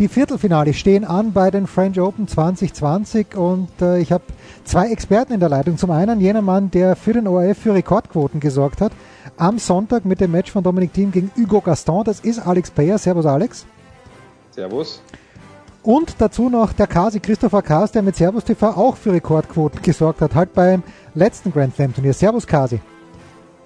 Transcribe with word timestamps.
die 0.00 0.08
Viertelfinale 0.08 0.72
stehen 0.72 1.04
an 1.04 1.34
bei 1.34 1.50
den 1.50 1.66
French 1.66 2.00
Open 2.00 2.26
2020 2.26 3.36
und 3.36 3.68
äh, 3.82 3.98
ich 3.98 4.12
habe 4.12 4.24
zwei 4.64 4.90
Experten 4.90 5.34
in 5.34 5.40
der 5.40 5.50
Leitung. 5.50 5.76
Zum 5.76 5.90
einen 5.90 6.22
jener 6.22 6.40
Mann, 6.40 6.70
der 6.70 6.96
für 6.96 7.12
den 7.12 7.28
ORF 7.28 7.58
für 7.58 7.74
Rekordquoten 7.74 8.40
gesorgt 8.40 8.80
hat, 8.80 8.92
am 9.36 9.58
Sonntag 9.58 10.06
mit 10.06 10.22
dem 10.22 10.30
Match 10.30 10.50
von 10.50 10.64
Dominic 10.64 10.94
Thiem 10.94 11.12
gegen 11.12 11.30
Hugo 11.36 11.60
Gaston. 11.60 12.02
Das 12.04 12.20
ist 12.20 12.38
Alex 12.38 12.70
Payer. 12.70 12.96
Servus 12.96 13.26
Alex. 13.26 13.66
Servus. 14.52 15.02
Und 15.82 16.14
dazu 16.18 16.48
noch 16.48 16.72
der 16.72 16.86
Kasi, 16.86 17.20
Christopher 17.20 17.60
Kaas, 17.60 17.92
der 17.92 18.00
mit 18.00 18.16
Servus 18.16 18.44
TV 18.44 18.68
auch 18.68 18.96
für 18.96 19.12
Rekordquoten 19.12 19.82
gesorgt 19.82 20.22
hat, 20.22 20.34
halt 20.34 20.54
beim 20.54 20.82
letzten 21.14 21.52
Grand 21.52 21.74
Slam 21.76 21.94
Turnier. 21.94 22.14
Servus 22.14 22.46
Kasi. 22.46 22.80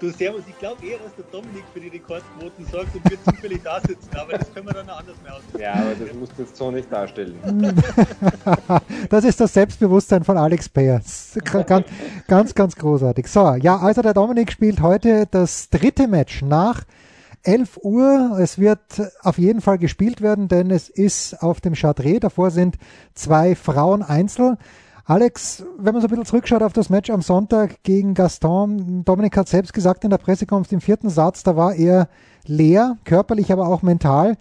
Du 0.05 0.11
Servus, 0.11 0.43
ich 0.47 0.59
glaube 0.59 0.85
eher, 0.85 0.99
dass 0.99 1.15
der 1.15 1.25
Dominik 1.31 1.63
für 1.73 1.79
die 1.79 1.87
Rekordquoten 1.87 2.63
sorgt 2.71 2.93
und 2.93 3.09
wir 3.09 3.17
zufällig 3.23 3.61
da 3.63 3.79
sitzen, 3.81 4.07
aber 4.15 4.37
das 4.37 4.53
können 4.53 4.67
wir 4.67 4.73
dann 4.75 4.87
anders 4.87 5.15
mehr 5.23 5.33
ausprobieren. 5.33 5.61
Ja, 5.61 5.73
aber 5.73 5.95
das 5.95 6.13
musst 6.13 6.33
du 6.37 6.43
jetzt 6.43 6.55
so 6.55 6.69
nicht 6.69 6.93
darstellen. 6.93 7.33
das 9.09 9.23
ist 9.23 9.41
das 9.41 9.51
Selbstbewusstsein 9.51 10.23
von 10.23 10.37
Alex 10.37 10.69
Payer. 10.69 11.01
Ganz, 11.43 11.85
ganz, 12.27 12.53
ganz 12.53 12.75
großartig. 12.75 13.25
So, 13.25 13.55
ja, 13.55 13.77
also 13.79 14.03
der 14.03 14.13
Dominik 14.13 14.51
spielt 14.51 14.79
heute 14.79 15.25
das 15.31 15.71
dritte 15.71 16.07
Match 16.07 16.43
nach 16.43 16.83
11 17.41 17.79
Uhr. 17.81 18.37
Es 18.39 18.59
wird 18.59 18.79
auf 19.23 19.39
jeden 19.39 19.61
Fall 19.61 19.79
gespielt 19.79 20.21
werden, 20.21 20.47
denn 20.49 20.69
es 20.69 20.87
ist 20.87 21.41
auf 21.41 21.61
dem 21.61 21.73
Chartres. 21.73 22.19
Davor 22.19 22.51
sind 22.51 22.75
zwei 23.15 23.55
Frauen 23.55 24.03
Einzel. 24.03 24.59
Alex, 25.07 25.63
wenn 25.77 25.93
man 25.93 26.01
so 26.01 26.07
ein 26.07 26.09
bisschen 26.09 26.25
zurückschaut 26.25 26.63
auf 26.63 26.73
das 26.73 26.89
Match 26.89 27.11
am 27.11 27.21
Sonntag 27.21 27.83
gegen 27.83 28.15
Gaston, 28.15 29.05
Dominik 29.05 29.37
hat 29.37 29.47
selbst 29.47 29.71
gesagt 29.71 30.03
in 30.03 30.09
der 30.09 30.17
Pressekonferenz 30.17 30.71
im 30.71 30.81
vierten 30.81 31.11
Satz, 31.11 31.43
da 31.43 31.55
war 31.55 31.75
er 31.75 32.09
leer, 32.47 32.97
körperlich, 33.03 33.51
aber 33.51 33.67
auch 33.67 33.83
mental. 33.83 34.35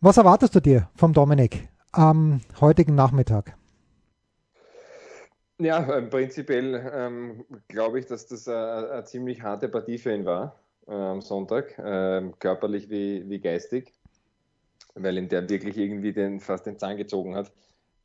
Was 0.00 0.16
erwartest 0.16 0.54
du 0.54 0.60
dir 0.60 0.88
vom 0.94 1.12
Dominik 1.14 1.68
am 1.90 2.42
heutigen 2.60 2.94
Nachmittag? 2.94 3.56
Ja, 5.58 5.80
äh, 5.80 6.02
prinzipiell 6.02 6.92
ähm, 6.94 7.44
glaube 7.66 7.98
ich, 7.98 8.06
dass 8.06 8.28
das 8.28 8.46
äh, 8.46 8.52
eine 8.52 9.02
ziemlich 9.02 9.42
harte 9.42 9.68
Partie 9.68 9.98
für 9.98 10.14
ihn 10.14 10.24
war 10.24 10.54
äh, 10.86 10.92
am 10.92 11.22
Sonntag, 11.22 11.76
äh, 11.76 12.22
körperlich 12.38 12.88
wie, 12.88 13.28
wie 13.28 13.40
geistig, 13.40 13.92
weil 14.94 15.18
ihn 15.18 15.28
der 15.28 15.50
wirklich 15.50 15.76
irgendwie 15.76 16.12
den, 16.12 16.38
fast 16.38 16.66
den 16.66 16.78
Zahn 16.78 16.96
gezogen 16.96 17.34
hat 17.34 17.50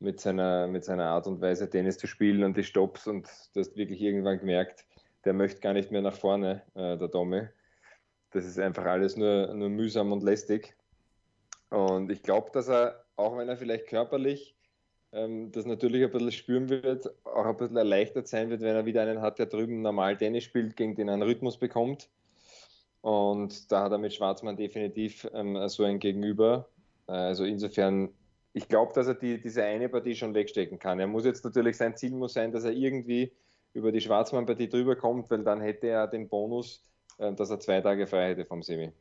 mit 0.00 0.20
seiner, 0.20 0.66
mit 0.66 0.84
seiner 0.84 1.06
Art 1.06 1.26
und 1.26 1.40
Weise, 1.40 1.70
Tennis 1.70 1.98
zu 1.98 2.06
spielen 2.06 2.44
und 2.44 2.56
die 2.56 2.64
Stops 2.64 3.06
und 3.06 3.28
du 3.54 3.60
hast 3.60 3.76
wirklich 3.76 4.00
irgendwann 4.00 4.38
gemerkt, 4.38 4.84
der 5.24 5.32
möchte 5.32 5.60
gar 5.60 5.72
nicht 5.72 5.90
mehr 5.90 6.02
nach 6.02 6.14
vorne, 6.14 6.62
äh, 6.74 6.96
der 6.96 7.08
Domi. 7.08 7.42
Das 8.32 8.44
ist 8.44 8.58
einfach 8.58 8.84
alles 8.84 9.16
nur, 9.16 9.54
nur 9.54 9.68
mühsam 9.68 10.12
und 10.12 10.22
lästig. 10.22 10.76
Und 11.70 12.10
ich 12.10 12.22
glaube, 12.22 12.50
dass 12.52 12.68
er, 12.68 13.04
auch 13.16 13.36
wenn 13.36 13.48
er 13.48 13.56
vielleicht 13.56 13.86
körperlich 13.86 14.54
ähm, 15.14 15.52
das 15.52 15.64
natürlich 15.64 16.02
ein 16.02 16.10
bisschen 16.10 16.32
spüren 16.32 16.68
wird, 16.68 17.08
auch 17.24 17.46
ein 17.46 17.56
bisschen 17.56 17.76
erleichtert 17.76 18.26
sein 18.28 18.50
wird, 18.50 18.60
wenn 18.60 18.74
er 18.74 18.84
wieder 18.84 19.02
einen 19.02 19.22
hat, 19.22 19.38
der 19.38 19.46
drüben 19.46 19.80
normal 19.80 20.16
Tennis 20.16 20.44
spielt, 20.44 20.76
gegen 20.76 20.96
den 20.96 21.08
er 21.08 21.14
einen 21.14 21.22
Rhythmus 21.22 21.56
bekommt. 21.56 22.08
Und 23.00 23.70
da 23.70 23.84
hat 23.84 23.92
er 23.92 23.98
mit 23.98 24.14
Schwarzmann 24.14 24.56
definitiv 24.56 25.28
ähm, 25.34 25.68
so 25.68 25.84
ein 25.84 25.98
Gegenüber. 25.98 26.68
Also 27.06 27.44
insofern, 27.44 28.08
ich 28.54 28.68
glaube, 28.68 28.92
dass 28.94 29.08
er 29.08 29.14
die, 29.14 29.40
diese 29.40 29.64
eine 29.64 29.88
Partie 29.88 30.14
schon 30.14 30.32
wegstecken 30.32 30.78
kann. 30.78 31.00
Er 31.00 31.08
muss 31.08 31.24
jetzt 31.24 31.44
natürlich, 31.44 31.76
sein 31.76 31.96
Ziel 31.96 32.12
muss 32.12 32.34
sein, 32.34 32.52
dass 32.52 32.64
er 32.64 32.72
irgendwie 32.72 33.32
über 33.74 33.90
die 33.90 34.00
Schwarzmann-Partie 34.00 34.68
drüber 34.68 34.94
kommt, 34.94 35.28
weil 35.30 35.42
dann 35.42 35.60
hätte 35.60 35.88
er 35.88 36.06
den 36.06 36.28
Bonus, 36.28 36.80
äh, 37.18 37.32
dass 37.34 37.50
er 37.50 37.58
zwei 37.58 37.80
Tage 37.80 38.06
frei 38.06 38.30
hätte 38.30 38.46
vom 38.46 38.62
Semi. 38.62 38.92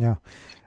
Ja. 0.00 0.20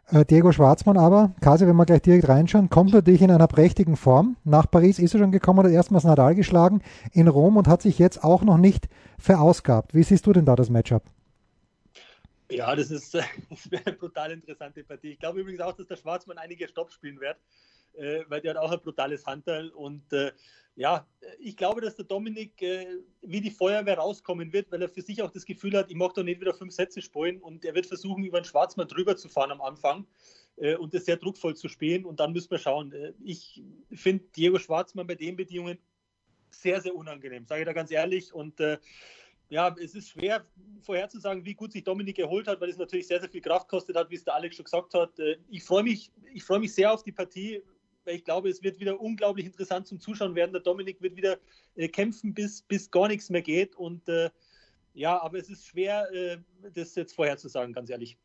Äh, 0.07 0.23
Diego 0.23 0.53
Schwarzmann 0.53 0.97
aber, 0.97 1.33
Kasi, 1.41 1.67
wenn 1.67 1.75
wir 1.75 1.85
gleich 1.85 2.01
direkt 2.01 2.29
reinschauen, 2.29 2.69
kommt 2.69 2.93
natürlich 2.93 3.21
in 3.21 3.29
einer 3.29 3.47
prächtigen 3.47 3.97
Form. 3.97 4.37
Nach 4.45 4.71
Paris 4.71 4.99
ist 4.99 5.13
er 5.13 5.19
schon 5.19 5.31
gekommen, 5.33 5.65
hat 5.65 5.71
erstmals 5.71 6.05
Nadal 6.05 6.33
geschlagen 6.33 6.81
in 7.11 7.27
Rom 7.27 7.57
und 7.57 7.67
hat 7.67 7.81
sich 7.81 7.99
jetzt 7.99 8.23
auch 8.23 8.43
noch 8.43 8.57
nicht 8.57 8.87
verausgabt. 9.19 9.93
Wie 9.93 10.03
siehst 10.03 10.25
du 10.25 10.31
denn 10.31 10.45
da 10.45 10.55
das 10.55 10.69
Matchup? 10.69 11.03
Ja, 12.49 12.73
das 12.73 12.89
ist, 12.89 13.13
das 13.15 13.25
eine 13.85 13.97
brutal 13.97 14.31
interessante 14.31 14.83
Partie. 14.83 15.11
Ich 15.11 15.19
glaube 15.19 15.41
übrigens 15.41 15.59
auch, 15.59 15.73
dass 15.73 15.87
der 15.87 15.97
Schwarzmann 15.97 16.37
einige 16.37 16.69
Stops 16.69 16.93
spielen 16.93 17.19
wird, 17.19 17.37
äh, 17.95 18.23
weil 18.27 18.41
der 18.41 18.51
hat 18.51 18.57
auch 18.57 18.71
ein 18.71 18.79
brutales 18.79 19.25
Handteil. 19.25 19.69
Und 19.69 20.11
äh, 20.13 20.31
ja, 20.75 21.07
ich 21.39 21.55
glaube, 21.55 21.81
dass 21.81 21.95
der 21.95 22.05
Dominik 22.05 22.61
äh, 22.61 22.87
wie 23.21 23.41
die 23.41 23.51
Feuerwehr 23.51 23.97
rauskommen 23.97 24.51
wird, 24.53 24.71
weil 24.71 24.81
er 24.81 24.89
für 24.89 25.01
sich 25.01 25.21
auch 25.21 25.31
das 25.31 25.45
Gefühl 25.45 25.77
hat, 25.77 25.91
ich 25.91 25.95
mag 25.95 26.13
doch 26.15 26.23
nicht 26.23 26.41
wieder 26.41 26.53
fünf 26.53 26.73
Sätze 26.73 27.01
spielen 27.01 27.39
und 27.41 27.63
er 27.63 27.75
wird 27.75 27.85
versuchen, 27.85 28.23
über 28.23 28.41
den 28.41 28.45
Schwarzmann 28.45 28.87
drüber 28.87 29.15
zu 29.15 29.29
fahren 29.29 29.51
am 29.51 29.61
Anfang 29.61 30.07
äh, 30.57 30.75
und 30.75 30.93
das 30.93 31.05
sehr 31.05 31.17
druckvoll 31.17 31.55
zu 31.55 31.67
spielen. 31.67 32.05
Und 32.05 32.19
dann 32.19 32.33
müssen 32.33 32.49
wir 32.49 32.57
schauen. 32.57 32.91
Äh, 32.91 33.13
ich 33.23 33.63
finde 33.91 34.25
Diego 34.35 34.57
Schwarzmann 34.57 35.05
bei 35.05 35.15
den 35.15 35.35
Bedingungen 35.35 35.77
sehr, 36.49 36.81
sehr 36.81 36.95
unangenehm, 36.95 37.45
sage 37.45 37.61
ich 37.61 37.67
da 37.67 37.73
ganz 37.73 37.91
ehrlich. 37.91 38.33
Und 38.33 38.59
äh, 38.59 38.79
ja, 39.49 39.75
es 39.79 39.93
ist 39.93 40.09
schwer 40.09 40.43
vorherzusagen, 40.81 41.45
wie 41.45 41.53
gut 41.53 41.71
sich 41.71 41.83
Dominik 41.83 42.17
erholt 42.17 42.47
hat, 42.47 42.59
weil 42.59 42.69
es 42.69 42.77
natürlich 42.77 43.05
sehr, 43.05 43.19
sehr 43.19 43.29
viel 43.29 43.41
Kraft 43.41 43.67
kostet 43.67 43.95
hat, 43.95 44.09
wie 44.09 44.15
es 44.15 44.23
der 44.23 44.33
Alex 44.33 44.55
schon 44.55 44.65
gesagt 44.65 44.95
hat. 44.95 45.11
Ich 45.49 45.63
freue 45.63 45.83
mich, 45.83 46.11
ich 46.33 46.43
freue 46.43 46.59
mich 46.59 46.73
sehr 46.73 46.91
auf 46.91 47.03
die 47.03 47.11
Partie, 47.11 47.61
weil 48.05 48.15
ich 48.15 48.23
glaube, 48.23 48.49
es 48.49 48.63
wird 48.63 48.79
wieder 48.79 48.99
unglaublich 48.99 49.45
interessant 49.45 49.87
zum 49.87 49.99
Zuschauen 49.99 50.35
werden. 50.35 50.51
Der 50.51 50.61
Dominik 50.61 51.01
wird 51.01 51.15
wieder 51.15 51.37
äh, 51.75 51.87
kämpfen, 51.87 52.33
bis, 52.33 52.61
bis 52.61 52.91
gar 52.91 53.07
nichts 53.07 53.29
mehr 53.29 53.41
geht. 53.41 53.75
Und 53.75 54.07
äh, 54.09 54.29
ja, 54.93 55.21
aber 55.21 55.37
es 55.37 55.49
ist 55.49 55.65
schwer, 55.65 56.07
äh, 56.13 56.37
das 56.73 56.95
jetzt 56.95 57.15
vorherzusagen, 57.15 57.73
ganz 57.73 57.89
ehrlich. 57.89 58.17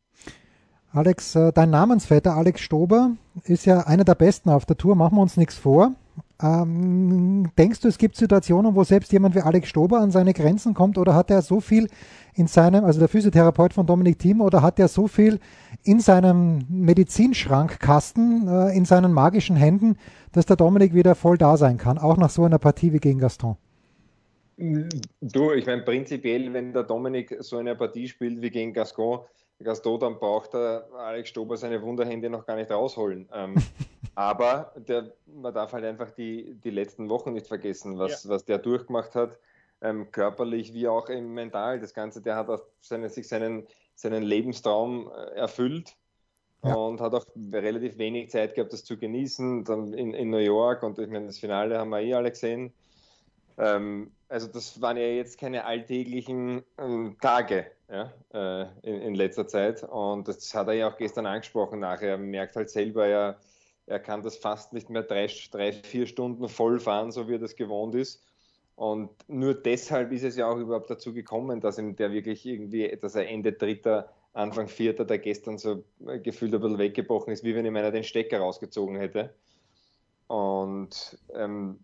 Alex, 0.91 1.35
äh, 1.35 1.51
dein 1.53 1.69
Namensvetter 1.69 2.35
Alex 2.35 2.61
Stober 2.61 3.15
ist 3.43 3.65
ja 3.65 3.81
einer 3.81 4.03
der 4.03 4.15
Besten 4.15 4.49
auf 4.49 4.65
der 4.65 4.77
Tour, 4.77 4.95
machen 4.95 5.17
wir 5.17 5.21
uns 5.21 5.37
nichts 5.37 5.55
vor. 5.55 5.93
Ähm, 6.41 7.51
denkst 7.57 7.81
du, 7.81 7.89
es 7.89 7.97
gibt 7.97 8.15
Situationen, 8.15 8.73
wo 8.73 8.83
selbst 8.85 9.11
jemand 9.11 9.35
wie 9.35 9.41
Alex 9.41 9.67
Stober 9.67 9.99
an 9.99 10.11
seine 10.11 10.33
Grenzen 10.33 10.73
kommt 10.73 10.97
oder 10.97 11.13
hat 11.13 11.29
er 11.29 11.41
so 11.41 11.59
viel 11.59 11.89
in 12.33 12.47
seinem, 12.47 12.85
also 12.85 12.99
der 12.99 13.09
Physiotherapeut 13.09 13.73
von 13.73 13.85
Dominik 13.85 14.19
Thiem, 14.19 14.39
oder 14.39 14.61
hat 14.61 14.79
er 14.79 14.87
so 14.87 15.07
viel 15.07 15.39
in 15.83 15.99
seinem 15.99 16.65
Medizinschrankkasten, 16.69 18.47
äh, 18.47 18.77
in 18.77 18.85
seinen 18.85 19.11
magischen 19.11 19.57
Händen, 19.57 19.97
dass 20.31 20.45
der 20.45 20.55
Dominik 20.55 20.93
wieder 20.93 21.15
voll 21.15 21.37
da 21.37 21.57
sein 21.57 21.77
kann, 21.77 21.97
auch 21.97 22.15
nach 22.15 22.29
so 22.29 22.45
einer 22.45 22.59
Partie 22.59 22.93
wie 22.93 22.99
gegen 22.99 23.19
Gaston? 23.19 23.57
Du, 24.57 25.51
ich 25.51 25.65
meine, 25.65 25.81
prinzipiell, 25.83 26.53
wenn 26.53 26.71
der 26.71 26.83
Dominik 26.83 27.35
so 27.39 27.57
eine 27.57 27.75
Partie 27.75 28.07
spielt 28.07 28.41
wie 28.41 28.49
gegen 28.49 28.73
Gaston, 28.73 29.19
Gaston, 29.63 29.99
dann 29.99 30.19
braucht 30.19 30.53
der 30.53 30.87
Alex 30.93 31.29
Stober 31.29 31.57
seine 31.57 31.81
Wunderhände 31.81 32.29
noch 32.29 32.45
gar 32.45 32.55
nicht 32.55 32.71
rausholen. 32.71 33.27
Ähm, 33.33 33.55
aber 34.15 34.73
der, 34.75 35.11
man 35.25 35.53
darf 35.53 35.73
halt 35.73 35.83
einfach 35.83 36.11
die, 36.11 36.55
die 36.55 36.69
letzten 36.69 37.09
Wochen 37.09 37.33
nicht 37.33 37.47
vergessen, 37.47 37.97
was, 37.99 38.23
ja. 38.23 38.29
was 38.29 38.45
der 38.45 38.57
durchgemacht 38.57 39.15
hat, 39.15 39.37
ähm, 39.81 40.11
körperlich 40.11 40.73
wie 40.73 40.87
auch 40.87 41.09
im 41.09 41.33
mental. 41.33 41.79
Das 41.79 41.93
Ganze, 41.93 42.21
der 42.21 42.35
hat 42.35 42.49
auch 42.49 42.61
seine, 42.79 43.09
sich 43.09 43.27
seinen, 43.27 43.67
seinen 43.95 44.23
Lebenstraum 44.23 45.11
äh, 45.11 45.35
erfüllt 45.35 45.95
ja. 46.63 46.73
und 46.73 47.01
hat 47.01 47.13
auch 47.13 47.25
relativ 47.51 47.97
wenig 47.97 48.29
Zeit 48.29 48.55
gehabt, 48.55 48.71
das 48.71 48.85
zu 48.85 48.97
genießen. 48.97 49.65
Dann 49.65 49.93
in, 49.93 50.13
in 50.13 50.29
New 50.29 50.37
York 50.37 50.83
und 50.83 50.99
ich 50.99 51.09
meine, 51.09 51.27
das 51.27 51.39
Finale 51.39 51.77
haben 51.77 51.89
wir 51.89 51.99
eh 51.99 52.13
alle 52.13 52.29
gesehen. 52.29 52.73
Ähm, 53.57 54.11
also 54.29 54.47
das 54.47 54.81
waren 54.81 54.95
ja 54.95 55.03
jetzt 55.03 55.37
keine 55.37 55.65
alltäglichen 55.65 56.63
ähm, 56.77 57.17
Tage 57.19 57.65
ja, 57.89 58.13
äh, 58.33 58.67
in, 58.83 59.01
in, 59.01 59.15
letzter 59.15 59.47
Zeit. 59.47 59.83
Und 59.83 60.27
das 60.27 60.53
hat 60.53 60.67
er 60.67 60.73
ja 60.73 60.89
auch 60.89 60.97
gestern 60.97 61.25
angesprochen 61.25 61.79
nachher. 61.79 62.11
Er 62.11 62.17
merkt 62.17 62.55
halt 62.55 62.69
selber, 62.69 63.07
er, 63.07 63.39
er 63.85 63.99
kann 63.99 64.21
das 64.21 64.37
fast 64.37 64.73
nicht 64.73 64.89
mehr 64.89 65.03
drei, 65.03 65.27
drei, 65.51 65.73
vier 65.73 66.05
Stunden 66.05 66.47
voll 66.47 66.79
fahren, 66.79 67.11
so 67.11 67.27
wie 67.27 67.35
er 67.35 67.39
das 67.39 67.55
gewohnt 67.55 67.95
ist. 67.95 68.23
Und 68.75 69.09
nur 69.27 69.55
deshalb 69.55 70.11
ist 70.11 70.23
es 70.23 70.37
ja 70.37 70.49
auch 70.49 70.57
überhaupt 70.57 70.89
dazu 70.89 71.13
gekommen, 71.13 71.59
dass 71.59 71.77
ihm 71.77 71.95
der 71.95 72.11
wirklich 72.11 72.45
irgendwie, 72.45 72.95
dass 72.95 73.15
er 73.15 73.27
Ende 73.27 73.51
Dritter 73.51 74.09
Anfang 74.33 74.67
Vierter, 74.67 75.05
der 75.05 75.17
gestern 75.17 75.57
so 75.57 75.83
gefühlt 76.23 76.53
ein 76.53 76.61
bisschen 76.61 76.77
weggebrochen 76.77 77.33
ist, 77.33 77.43
wie 77.43 77.55
wenn 77.55 77.65
ihm 77.65 77.75
einer 77.75 77.91
den 77.91 78.03
Stecker 78.03 78.39
rausgezogen 78.39 78.95
hätte. 78.95 79.33
Und 80.27 81.17
ähm, 81.33 81.79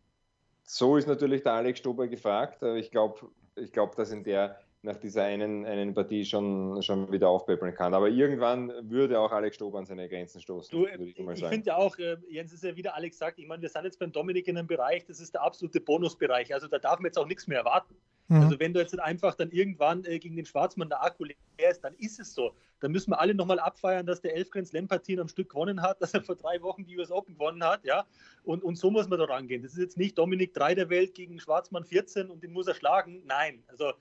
so 0.64 0.96
ist 0.98 1.08
natürlich 1.08 1.44
der 1.44 1.54
Alex 1.54 1.80
Stober 1.80 2.08
gefragt. 2.08 2.62
Ich 2.62 2.92
glaube, 2.92 3.28
ich 3.56 3.72
glaub, 3.72 3.96
dass 3.96 4.12
in 4.12 4.24
der 4.24 4.60
nach 4.86 4.98
dieser 4.98 5.24
einen, 5.24 5.66
einen 5.66 5.94
Partie 5.94 6.24
schon, 6.24 6.82
schon 6.82 7.12
wieder 7.12 7.28
aufpäppeln 7.28 7.74
kann. 7.74 7.94
Aber 7.94 8.08
irgendwann 8.10 8.72
würde 8.90 9.20
auch 9.20 9.32
Alex 9.32 9.58
Stober 9.58 9.80
an 9.80 9.86
seine 9.86 10.08
Grenzen 10.08 10.40
stoßen. 10.40 10.72
Du, 10.72 10.86
ich, 10.88 11.20
ich 11.20 11.46
finde 11.48 11.68
ja 11.68 11.76
auch, 11.76 11.98
äh, 11.98 12.18
Jens 12.30 12.54
ist 12.54 12.64
ja 12.64 12.76
wieder 12.76 12.96
Alex 12.96 13.18
sagt, 13.18 13.40
ich 13.40 13.48
meine, 13.48 13.62
wir 13.62 13.70
sind 13.70 13.84
jetzt 13.84 14.00
beim 14.00 14.12
Dominik 14.12 14.48
in 14.48 14.58
einem 14.58 14.68
Bereich, 14.68 15.06
das 15.06 15.20
ist 15.20 15.34
der 15.34 15.42
absolute 15.42 15.82
Bonusbereich. 15.82 16.54
Also 16.54 16.68
da 16.68 16.80
darf 16.80 17.00
man 17.00 17.08
jetzt 17.08 17.18
auch 17.18 17.28
nichts 17.28 17.48
mehr 17.48 17.60
erwarten. 17.60 17.96
Mhm. 18.28 18.42
Also 18.42 18.60
wenn 18.60 18.74
du 18.74 18.80
jetzt 18.80 18.98
einfach 19.00 19.36
dann 19.36 19.52
irgendwann 19.52 20.04
äh, 20.06 20.20
gegen 20.20 20.36
den 20.36 20.46
Schwarzmann 20.46 20.90
der 20.90 21.04
Akku 21.04 21.26
leer 21.26 21.36
ist, 21.70 21.82
dann 21.82 21.94
ist 21.96 22.20
es 22.20 22.34
so. 22.34 22.56
Dann 22.80 22.92
müssen 22.92 23.12
wir 23.12 23.20
alle 23.20 23.36
nochmal 23.36 23.60
abfeiern, 23.60 24.06
dass 24.06 24.22
der 24.22 24.36
elf 24.36 24.50
Grand 24.50 24.68
Slam-Partien 24.68 25.20
am 25.20 25.28
Stück 25.28 25.50
gewonnen 25.50 25.82
hat, 25.82 26.02
dass 26.02 26.14
er 26.14 26.22
vor 26.22 26.36
drei 26.36 26.62
Wochen 26.62 26.86
die 26.86 26.98
US 26.98 27.12
Open 27.12 27.36
gewonnen 27.36 27.64
hat, 27.64 27.86
ja. 27.86 28.06
Und, 28.44 28.64
und 28.64 28.78
so 28.78 28.92
muss 28.92 29.08
man 29.08 29.20
da 29.20 29.26
rangehen. 29.26 29.64
Das 29.64 29.74
ist 29.74 29.80
jetzt 29.80 29.98
nicht 29.98 30.18
Dominik 30.18 30.54
3 30.54 30.76
der 30.76 30.90
Welt 30.90 31.14
gegen 31.14 31.40
Schwarzmann 31.40 31.84
14 31.84 32.30
und 32.30 32.44
den 32.44 32.52
muss 32.52 32.68
er 32.68 32.76
schlagen. 32.76 33.22
Nein, 33.26 33.64
also 33.68 33.90
äh, 33.90 33.94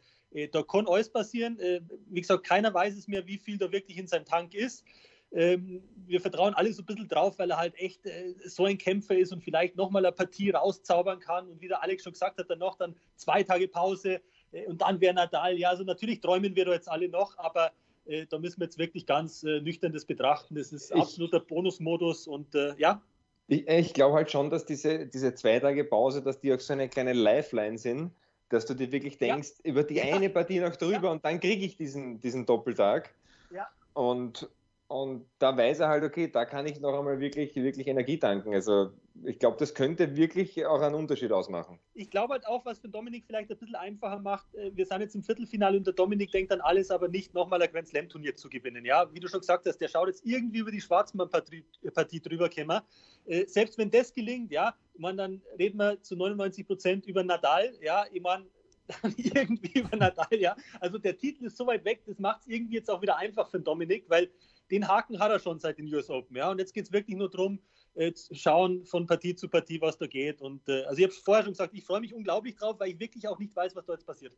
da 0.50 0.62
kann 0.62 0.86
alles 0.88 1.10
passieren. 1.10 1.58
Äh, 1.60 1.81
wie 2.08 2.20
gesagt, 2.20 2.44
keiner 2.44 2.75
weiß 2.75 2.96
es 2.96 3.08
mehr, 3.08 3.26
wie 3.26 3.38
viel 3.38 3.56
da 3.56 3.70
wirklich 3.70 3.98
in 3.98 4.06
seinem 4.06 4.25
Tank 4.25 4.54
ist. 4.54 4.84
Ähm, 5.32 5.82
wir 6.06 6.20
vertrauen 6.20 6.54
alle 6.54 6.72
so 6.72 6.82
ein 6.82 6.86
bisschen 6.86 7.08
drauf, 7.08 7.38
weil 7.38 7.50
er 7.50 7.58
halt 7.58 7.75
echt 7.76 8.04
äh, 8.06 8.34
so 8.44 8.64
ein 8.64 8.78
Kämpfer 8.78 9.16
ist 9.16 9.32
und 9.32 9.42
vielleicht 9.42 9.76
nochmal 9.76 10.04
eine 10.04 10.12
Partie 10.12 10.50
rauszaubern 10.50 11.20
kann. 11.20 11.48
Und 11.48 11.60
wie 11.60 11.69
der 11.69 11.82
Alex 11.82 12.02
schon 12.02 12.12
gesagt 12.12 12.38
hat, 12.38 12.50
dann 12.50 12.58
noch 12.58 12.76
dann 12.76 12.96
zwei 13.16 13.42
Tage 13.42 13.69
Pause 13.69 14.20
und 14.69 14.81
dann 14.81 15.00
wäre 15.00 15.14
Nadal. 15.14 15.58
Ja, 15.58 15.70
also 15.70 15.82
natürlich 15.82 16.20
träumen 16.20 16.54
wir 16.54 16.64
da 16.64 16.72
jetzt 16.72 16.88
alle 16.88 17.08
noch, 17.08 17.36
aber 17.38 17.72
da 18.04 18.38
müssen 18.38 18.60
wir 18.60 18.66
jetzt 18.66 18.78
wirklich 18.78 19.04
ganz 19.04 19.42
nüchtern 19.42 19.92
das 19.92 20.04
betrachten. 20.04 20.54
Das 20.54 20.72
ist 20.72 20.92
absoluter 20.92 21.38
ich, 21.38 21.46
Bonusmodus 21.48 22.28
und 22.28 22.54
ja. 22.78 23.02
Ich, 23.48 23.66
ich 23.66 23.94
glaube 23.94 24.14
halt 24.14 24.31
schon, 24.31 24.50
dass 24.50 24.64
diese, 24.64 25.06
diese 25.06 25.34
zwei 25.34 25.58
Tage 25.58 25.82
Pause, 25.82 26.22
dass 26.22 26.38
die 26.38 26.54
auch 26.54 26.60
so 26.60 26.72
eine 26.72 26.88
kleine 26.88 27.14
Lifeline 27.14 27.78
sind 27.78 28.12
dass 28.55 28.67
du 28.67 28.75
dir 28.75 28.91
wirklich 28.93 29.19
denkst, 29.19 29.53
ja. 29.62 29.71
über 29.71 29.83
die 29.83 30.01
eine 30.01 30.31
Partie 30.31 30.61
noch 30.61 30.77
drüber 30.77 31.05
ja. 31.05 31.11
und 31.11 31.25
dann 31.25 31.41
kriege 31.41 31.65
ich 31.67 31.77
diesen, 31.77 32.21
diesen 32.21 32.47
Doppeltag. 32.47 33.11
Ja. 33.51 33.69
Und, 33.93 34.49
und 34.94 35.26
da 35.41 35.56
weiß 35.56 35.81
er 35.81 35.88
halt, 35.88 36.05
okay, 36.05 36.31
da 36.31 36.44
kann 36.44 36.67
ich 36.67 36.79
noch 36.79 36.96
einmal 36.96 37.19
wirklich, 37.19 37.56
wirklich 37.56 37.88
Energie 37.88 38.17
tanken. 38.17 38.55
Also 38.55 38.93
ich 39.25 39.41
glaube, 39.41 39.56
das 39.58 39.75
könnte 39.75 40.14
wirklich 40.14 40.64
auch 40.67 40.81
einen 40.81 40.94
Unterschied 40.94 41.32
ausmachen. 41.32 41.81
Ich 41.94 42.11
glaube 42.11 42.35
halt 42.35 42.46
auch, 42.46 42.64
was 42.64 42.79
für 42.79 42.88
Dominik 42.88 43.25
vielleicht 43.26 43.50
ein 43.50 43.58
bisschen 43.58 43.75
einfacher 43.75 44.20
macht, 44.20 44.55
äh, 44.55 44.70
wir 44.73 44.87
sind 44.87 45.00
jetzt 45.00 45.17
im 45.17 45.25
Viertelfinale 45.25 45.79
und 45.79 45.85
der 45.85 45.94
Dominik 45.94 46.31
denkt 46.31 46.52
an 46.52 46.61
alles, 46.61 46.93
aber 46.93 47.08
nicht 47.08 47.35
nochmal 47.35 47.61
ein 47.61 47.73
Grand 47.73 47.88
Slam 47.88 48.08
Turnier 48.08 48.37
zu 48.37 48.49
gewinnen. 48.49 48.85
Ja, 48.85 49.12
wie 49.12 49.19
du 49.19 49.26
schon 49.26 49.41
gesagt 49.41 49.67
hast, 49.67 49.79
der 49.79 49.88
schaut 49.88 50.06
jetzt 50.06 50.25
irgendwie 50.25 50.61
über 50.61 50.70
die 50.70 50.81
Schwarzmann-Partie 50.81 52.20
drüber 52.20 52.49
kommen. 52.49 52.81
Äh, 53.26 53.46
selbst 53.46 53.76
wenn 53.79 53.91
das 53.91 54.12
gelingt, 54.12 54.52
ja, 54.52 54.76
man, 54.96 55.17
dann 55.17 55.43
reden 55.58 55.76
wir 55.76 56.00
zu 56.02 56.14
99 56.14 56.69
Prozent 56.69 57.06
über 57.06 57.25
Nadal, 57.25 57.75
ja, 57.82 58.05
ich 58.12 58.23
meine, 58.23 58.46
irgendwie 59.17 59.81
über 59.81 59.96
Nadal, 59.96 60.38
ja. 60.38 60.55
Also 60.79 60.99
der 60.99 61.17
Titel 61.17 61.46
ist 61.46 61.56
so 61.56 61.67
weit 61.67 61.85
weg, 61.85 62.02
das 62.06 62.20
macht 62.20 62.43
es 62.43 62.46
irgendwie 62.46 62.75
jetzt 62.75 62.88
auch 62.88 63.02
wieder 63.02 63.17
einfach 63.17 63.50
für 63.50 63.58
Dominik, 63.58 64.05
weil 64.08 64.31
den 64.70 64.88
Haken 64.88 65.20
hat 65.20 65.31
er 65.31 65.38
schon 65.38 65.58
seit 65.58 65.78
den 65.78 65.93
US 65.93 66.11
Open, 66.11 66.37
ja. 66.37 66.50
Und 66.50 66.58
jetzt 66.58 66.75
geht 66.75 66.87
es 66.87 66.93
wirklich 66.93 67.16
nur 67.16 67.31
darum, 67.31 67.58
äh, 67.94 68.12
schauen 68.32 68.84
von 68.84 69.06
Partie 69.06 69.34
zu 69.34 69.49
Partie, 69.49 69.81
was 69.81 69.99
da 69.99 70.06
geht. 70.06 70.40
Und 70.40 70.69
äh, 70.69 70.84
also 70.84 70.99
ich 70.99 71.05
habe 71.05 71.14
vorher 71.14 71.44
schon 71.44 71.52
gesagt, 71.52 71.75
ich 71.75 71.84
freue 71.84 72.00
mich 72.00 72.14
unglaublich 72.14 72.56
drauf, 72.56 72.76
weil 72.78 72.90
ich 72.90 73.00
wirklich 73.00 73.28
auch 73.28 73.38
nicht 73.38 73.55
weiß, 73.55 73.76
was 73.76 73.87
da 73.87 73.93
jetzt 73.93 74.06
passiert. 74.06 74.32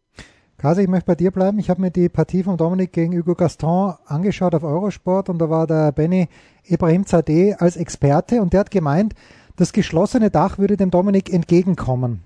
Kasi, 0.59 0.83
ich 0.83 0.89
möchte 0.89 1.07
bei 1.07 1.15
dir 1.15 1.31
bleiben. 1.31 1.59
Ich 1.59 1.69
habe 1.69 1.83
mir 1.83 1.91
die 1.91 2.09
Partie 2.09 2.43
von 2.43 2.57
Dominik 2.57 2.93
gegen 2.93 3.17
Hugo 3.17 3.35
Gaston 3.35 3.95
angeschaut 4.07 4.55
auf 4.55 4.63
Eurosport 4.63 5.29
und 5.29 5.39
da 5.39 5.51
war 5.51 5.67
der 5.67 5.93
Benny 5.93 6.29
Ibrahim 6.65 7.05
Zadeh 7.05 7.55
als 7.55 7.77
Experte 7.77 8.41
und 8.41 8.53
der 8.53 8.61
hat 8.61 8.71
gemeint, 8.71 9.15
das 9.57 9.73
geschlossene 9.73 10.31
Dach 10.31 10.59
würde 10.59 10.77
dem 10.77 10.91
Dominik 10.91 11.33
entgegenkommen. 11.33 12.23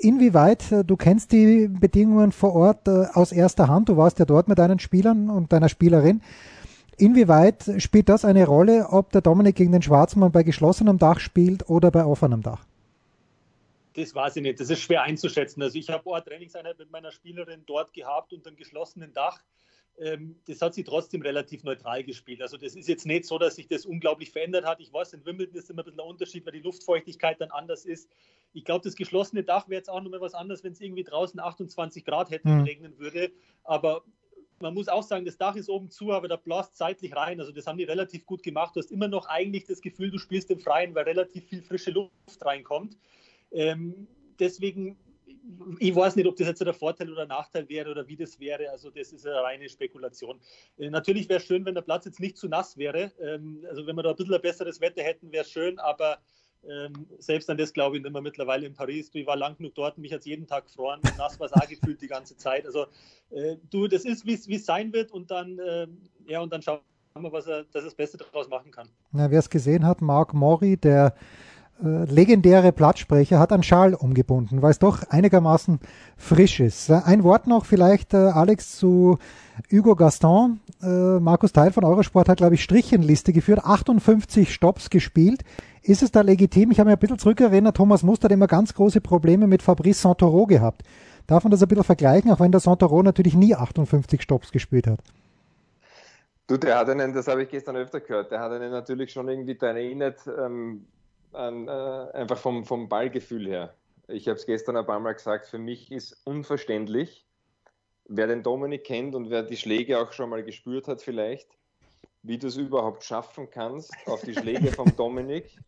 Inwieweit, 0.00 0.72
äh, 0.72 0.84
du 0.84 0.96
kennst 0.96 1.32
die 1.32 1.68
Bedingungen 1.68 2.32
vor 2.32 2.54
Ort 2.54 2.88
äh, 2.88 3.06
aus 3.12 3.32
erster 3.32 3.68
Hand, 3.68 3.88
du 3.88 3.96
warst 3.96 4.18
ja 4.18 4.24
dort 4.24 4.48
mit 4.48 4.58
deinen 4.58 4.78
Spielern 4.78 5.30
und 5.30 5.52
deiner 5.52 5.68
Spielerin. 5.68 6.20
Inwieweit 6.98 7.64
spielt 7.78 8.08
das 8.08 8.24
eine 8.24 8.46
Rolle, 8.46 8.88
ob 8.90 9.12
der 9.12 9.20
Dominik 9.20 9.56
gegen 9.56 9.72
den 9.72 9.82
Schwarzmann 9.82 10.32
bei 10.32 10.42
geschlossenem 10.42 10.98
Dach 10.98 11.20
spielt 11.20 11.68
oder 11.68 11.90
bei 11.90 12.04
offenem 12.04 12.42
Dach? 12.42 12.64
Das 13.94 14.14
weiß 14.14 14.36
ich 14.36 14.42
nicht. 14.42 14.60
Das 14.60 14.70
ist 14.70 14.80
schwer 14.80 15.02
einzuschätzen. 15.02 15.62
Also 15.62 15.78
ich 15.78 15.88
habe 15.88 16.14
eine 16.14 16.24
Trainingseinheit 16.24 16.78
mit 16.78 16.90
meiner 16.90 17.10
Spielerin 17.10 17.62
dort 17.66 17.92
gehabt 17.92 18.32
unter 18.32 18.48
einem 18.48 18.56
geschlossenen 18.56 19.12
Dach. 19.12 19.42
Ähm, 19.98 20.36
das 20.46 20.60
hat 20.60 20.74
sie 20.74 20.84
trotzdem 20.84 21.22
relativ 21.22 21.64
neutral 21.64 22.04
gespielt. 22.04 22.42
Also 22.42 22.58
das 22.58 22.74
ist 22.74 22.88
jetzt 22.88 23.06
nicht 23.06 23.24
so, 23.24 23.38
dass 23.38 23.56
sich 23.56 23.68
das 23.68 23.86
unglaublich 23.86 24.30
verändert 24.30 24.66
hat. 24.66 24.80
Ich 24.80 24.92
weiß, 24.92 25.14
in 25.14 25.24
Wimbledon 25.24 25.56
ist 25.56 25.70
immer 25.70 25.82
ein 25.82 25.86
bisschen 25.86 26.00
ein 26.00 26.06
Unterschied, 26.06 26.44
weil 26.44 26.52
die 26.52 26.60
Luftfeuchtigkeit 26.60 27.40
dann 27.40 27.50
anders 27.50 27.86
ist. 27.86 28.10
Ich 28.52 28.64
glaube, 28.64 28.84
das 28.84 28.96
geschlossene 28.96 29.42
Dach 29.42 29.68
wäre 29.68 29.78
jetzt 29.78 29.88
auch 29.88 30.02
nochmal 30.02 30.20
was 30.20 30.34
anderes, 30.34 30.62
wenn 30.64 30.72
es 30.72 30.80
irgendwie 30.80 31.04
draußen 31.04 31.40
28 31.40 32.04
Grad 32.04 32.30
hätte 32.30 32.48
und 32.48 32.58
mhm. 32.58 32.64
regnen 32.64 32.98
würde. 32.98 33.30
Aber 33.64 34.02
man 34.60 34.74
muss 34.74 34.88
auch 34.88 35.02
sagen, 35.02 35.24
das 35.24 35.36
Dach 35.36 35.56
ist 35.56 35.68
oben 35.68 35.90
zu, 35.90 36.12
aber 36.12 36.28
da 36.28 36.36
blast 36.36 36.76
zeitlich 36.76 37.14
rein. 37.14 37.40
Also 37.40 37.52
das 37.52 37.66
haben 37.66 37.78
die 37.78 37.84
relativ 37.84 38.24
gut 38.26 38.42
gemacht. 38.42 38.74
Du 38.74 38.80
hast 38.80 38.90
immer 38.90 39.08
noch 39.08 39.26
eigentlich 39.26 39.64
das 39.64 39.80
Gefühl, 39.80 40.10
du 40.10 40.18
spielst 40.18 40.50
im 40.50 40.60
Freien, 40.60 40.94
weil 40.94 41.04
relativ 41.04 41.46
viel 41.46 41.62
frische 41.62 41.90
Luft 41.90 42.10
reinkommt. 42.40 42.96
Ähm, 43.52 44.06
deswegen, 44.38 44.96
ich 45.78 45.94
weiß 45.94 46.16
nicht, 46.16 46.26
ob 46.26 46.36
das 46.36 46.48
jetzt 46.48 46.60
der 46.60 46.72
Vorteil 46.72 47.12
oder 47.12 47.26
Nachteil 47.26 47.68
wäre 47.68 47.90
oder 47.90 48.08
wie 48.08 48.16
das 48.16 48.40
wäre. 48.40 48.70
Also 48.70 48.90
das 48.90 49.12
ist 49.12 49.26
eine 49.26 49.42
reine 49.42 49.68
Spekulation. 49.68 50.40
Äh, 50.78 50.90
natürlich 50.90 51.28
wäre 51.28 51.40
es 51.40 51.46
schön, 51.46 51.64
wenn 51.64 51.74
der 51.74 51.82
Platz 51.82 52.06
jetzt 52.06 52.20
nicht 52.20 52.38
zu 52.38 52.48
nass 52.48 52.78
wäre. 52.78 53.12
Ähm, 53.20 53.64
also 53.68 53.86
wenn 53.86 53.96
wir 53.96 54.02
da 54.02 54.10
ein 54.10 54.16
bisschen 54.16 54.34
ein 54.34 54.42
besseres 54.42 54.80
Wetter 54.80 55.02
hätten, 55.02 55.32
wäre 55.32 55.44
es 55.44 55.50
schön, 55.50 55.78
aber 55.78 56.18
ähm, 56.70 57.06
selbst 57.18 57.48
an 57.50 57.56
das 57.56 57.72
glaube 57.72 57.96
ich 57.96 58.02
nicht 58.02 58.12
mehr 58.12 58.22
mittlerweile 58.22 58.66
in 58.66 58.74
Paris. 58.74 59.10
Du, 59.10 59.18
ich 59.18 59.26
war 59.26 59.36
lang 59.36 59.56
genug 59.56 59.74
dort, 59.74 59.98
mich 59.98 60.12
hat 60.12 60.24
jeden 60.24 60.46
Tag 60.46 60.66
gefroren 60.66 61.00
und 61.04 61.18
nass 61.18 61.38
war 61.38 61.46
es 61.46 61.52
auch 61.52 61.66
gefühlt 61.68 62.00
die 62.00 62.08
ganze 62.08 62.36
Zeit. 62.36 62.66
Also 62.66 62.86
äh, 63.30 63.56
du, 63.70 63.88
das 63.88 64.04
ist, 64.04 64.26
wie 64.26 64.34
es 64.34 64.66
sein 64.66 64.92
wird 64.92 65.12
und 65.12 65.30
dann, 65.30 65.58
äh, 65.58 65.86
ja, 66.26 66.40
und 66.40 66.52
dann 66.52 66.62
schauen 66.62 66.80
wir, 67.14 67.32
was 67.32 67.46
er, 67.46 67.64
dass 67.64 67.82
er 67.82 67.86
das 67.86 67.94
Beste 67.94 68.18
daraus 68.18 68.48
machen 68.48 68.70
kann. 68.70 68.88
Ja, 69.12 69.30
Wer 69.30 69.38
es 69.38 69.50
gesehen 69.50 69.86
hat, 69.86 70.02
Marc 70.02 70.34
Mori, 70.34 70.76
der 70.76 71.14
legendäre 71.80 72.72
Plattsprecher 72.72 73.38
hat 73.38 73.52
einen 73.52 73.62
Schal 73.62 73.94
umgebunden, 73.94 74.62
weil 74.62 74.70
es 74.70 74.78
doch 74.78 75.02
einigermaßen 75.10 75.78
frisch 76.16 76.60
ist. 76.60 76.88
Äh, 76.88 77.00
ein 77.04 77.22
Wort 77.22 77.46
noch 77.46 77.66
vielleicht, 77.66 78.14
äh, 78.14 78.16
Alex, 78.16 78.76
zu 78.76 79.18
Hugo 79.70 79.94
Gaston. 79.94 80.60
Äh, 80.82 81.20
Markus 81.20 81.52
Teil 81.52 81.72
von 81.72 81.84
Eurosport 81.84 82.28
hat, 82.28 82.38
glaube 82.38 82.54
ich, 82.54 82.62
Strichenliste 82.62 83.32
geführt, 83.32 83.60
58 83.64 84.52
Stops 84.52 84.90
gespielt. 84.90 85.42
Ist 85.82 86.02
es 86.02 86.10
da 86.10 86.22
legitim? 86.22 86.70
Ich 86.70 86.80
habe 86.80 86.88
mir 86.88 86.96
ein 86.96 86.98
bisschen 86.98 87.18
zurückerinnert, 87.18 87.76
Thomas 87.76 88.02
Muster 88.02 88.24
hat 88.24 88.32
immer 88.32 88.46
ganz 88.48 88.74
große 88.74 89.00
Probleme 89.00 89.46
mit 89.46 89.62
Fabrice 89.62 90.00
Santoro 90.00 90.46
gehabt. 90.46 90.82
Darf 91.26 91.44
man 91.44 91.50
das 91.50 91.62
ein 91.62 91.68
bisschen 91.68 91.84
vergleichen, 91.84 92.30
auch 92.30 92.40
wenn 92.40 92.52
der 92.52 92.60
Santoro 92.60 93.02
natürlich 93.02 93.34
nie 93.34 93.54
58 93.54 94.22
Stops 94.22 94.50
gespielt 94.50 94.86
hat? 94.86 95.00
Du, 96.46 96.56
der 96.56 96.78
hat 96.78 96.88
einen, 96.88 97.12
das 97.12 97.26
habe 97.26 97.42
ich 97.42 97.48
gestern 97.48 97.76
öfter 97.76 98.00
gehört, 98.00 98.30
der 98.30 98.40
hat 98.40 98.52
einen 98.52 98.70
natürlich 98.70 99.12
schon 99.12 99.28
irgendwie 99.28 99.56
daran 99.56 99.76
erinnert, 99.76 100.20
ähm, 100.26 100.86
an, 101.36 101.68
äh, 101.68 101.70
einfach 101.70 102.38
vom, 102.38 102.64
vom 102.64 102.88
Ballgefühl 102.88 103.46
her. 103.46 103.74
Ich 104.08 104.28
habe 104.28 104.38
es 104.38 104.46
gestern 104.46 104.76
ein 104.76 104.86
paar 104.86 105.00
Mal 105.00 105.12
gesagt, 105.12 105.46
für 105.46 105.58
mich 105.58 105.90
ist 105.90 106.20
unverständlich, 106.24 107.26
wer 108.08 108.26
den 108.26 108.42
Dominik 108.42 108.84
kennt 108.84 109.14
und 109.14 109.30
wer 109.30 109.42
die 109.42 109.56
Schläge 109.56 110.00
auch 110.00 110.12
schon 110.12 110.30
mal 110.30 110.44
gespürt 110.44 110.86
hat 110.88 111.02
vielleicht, 111.02 111.48
wie 112.22 112.38
du 112.38 112.46
es 112.46 112.56
überhaupt 112.56 113.04
schaffen 113.04 113.50
kannst, 113.50 113.92
auf 114.06 114.22
die 114.22 114.34
Schläge 114.34 114.72
vom 114.72 114.94
Dominik 114.96 115.58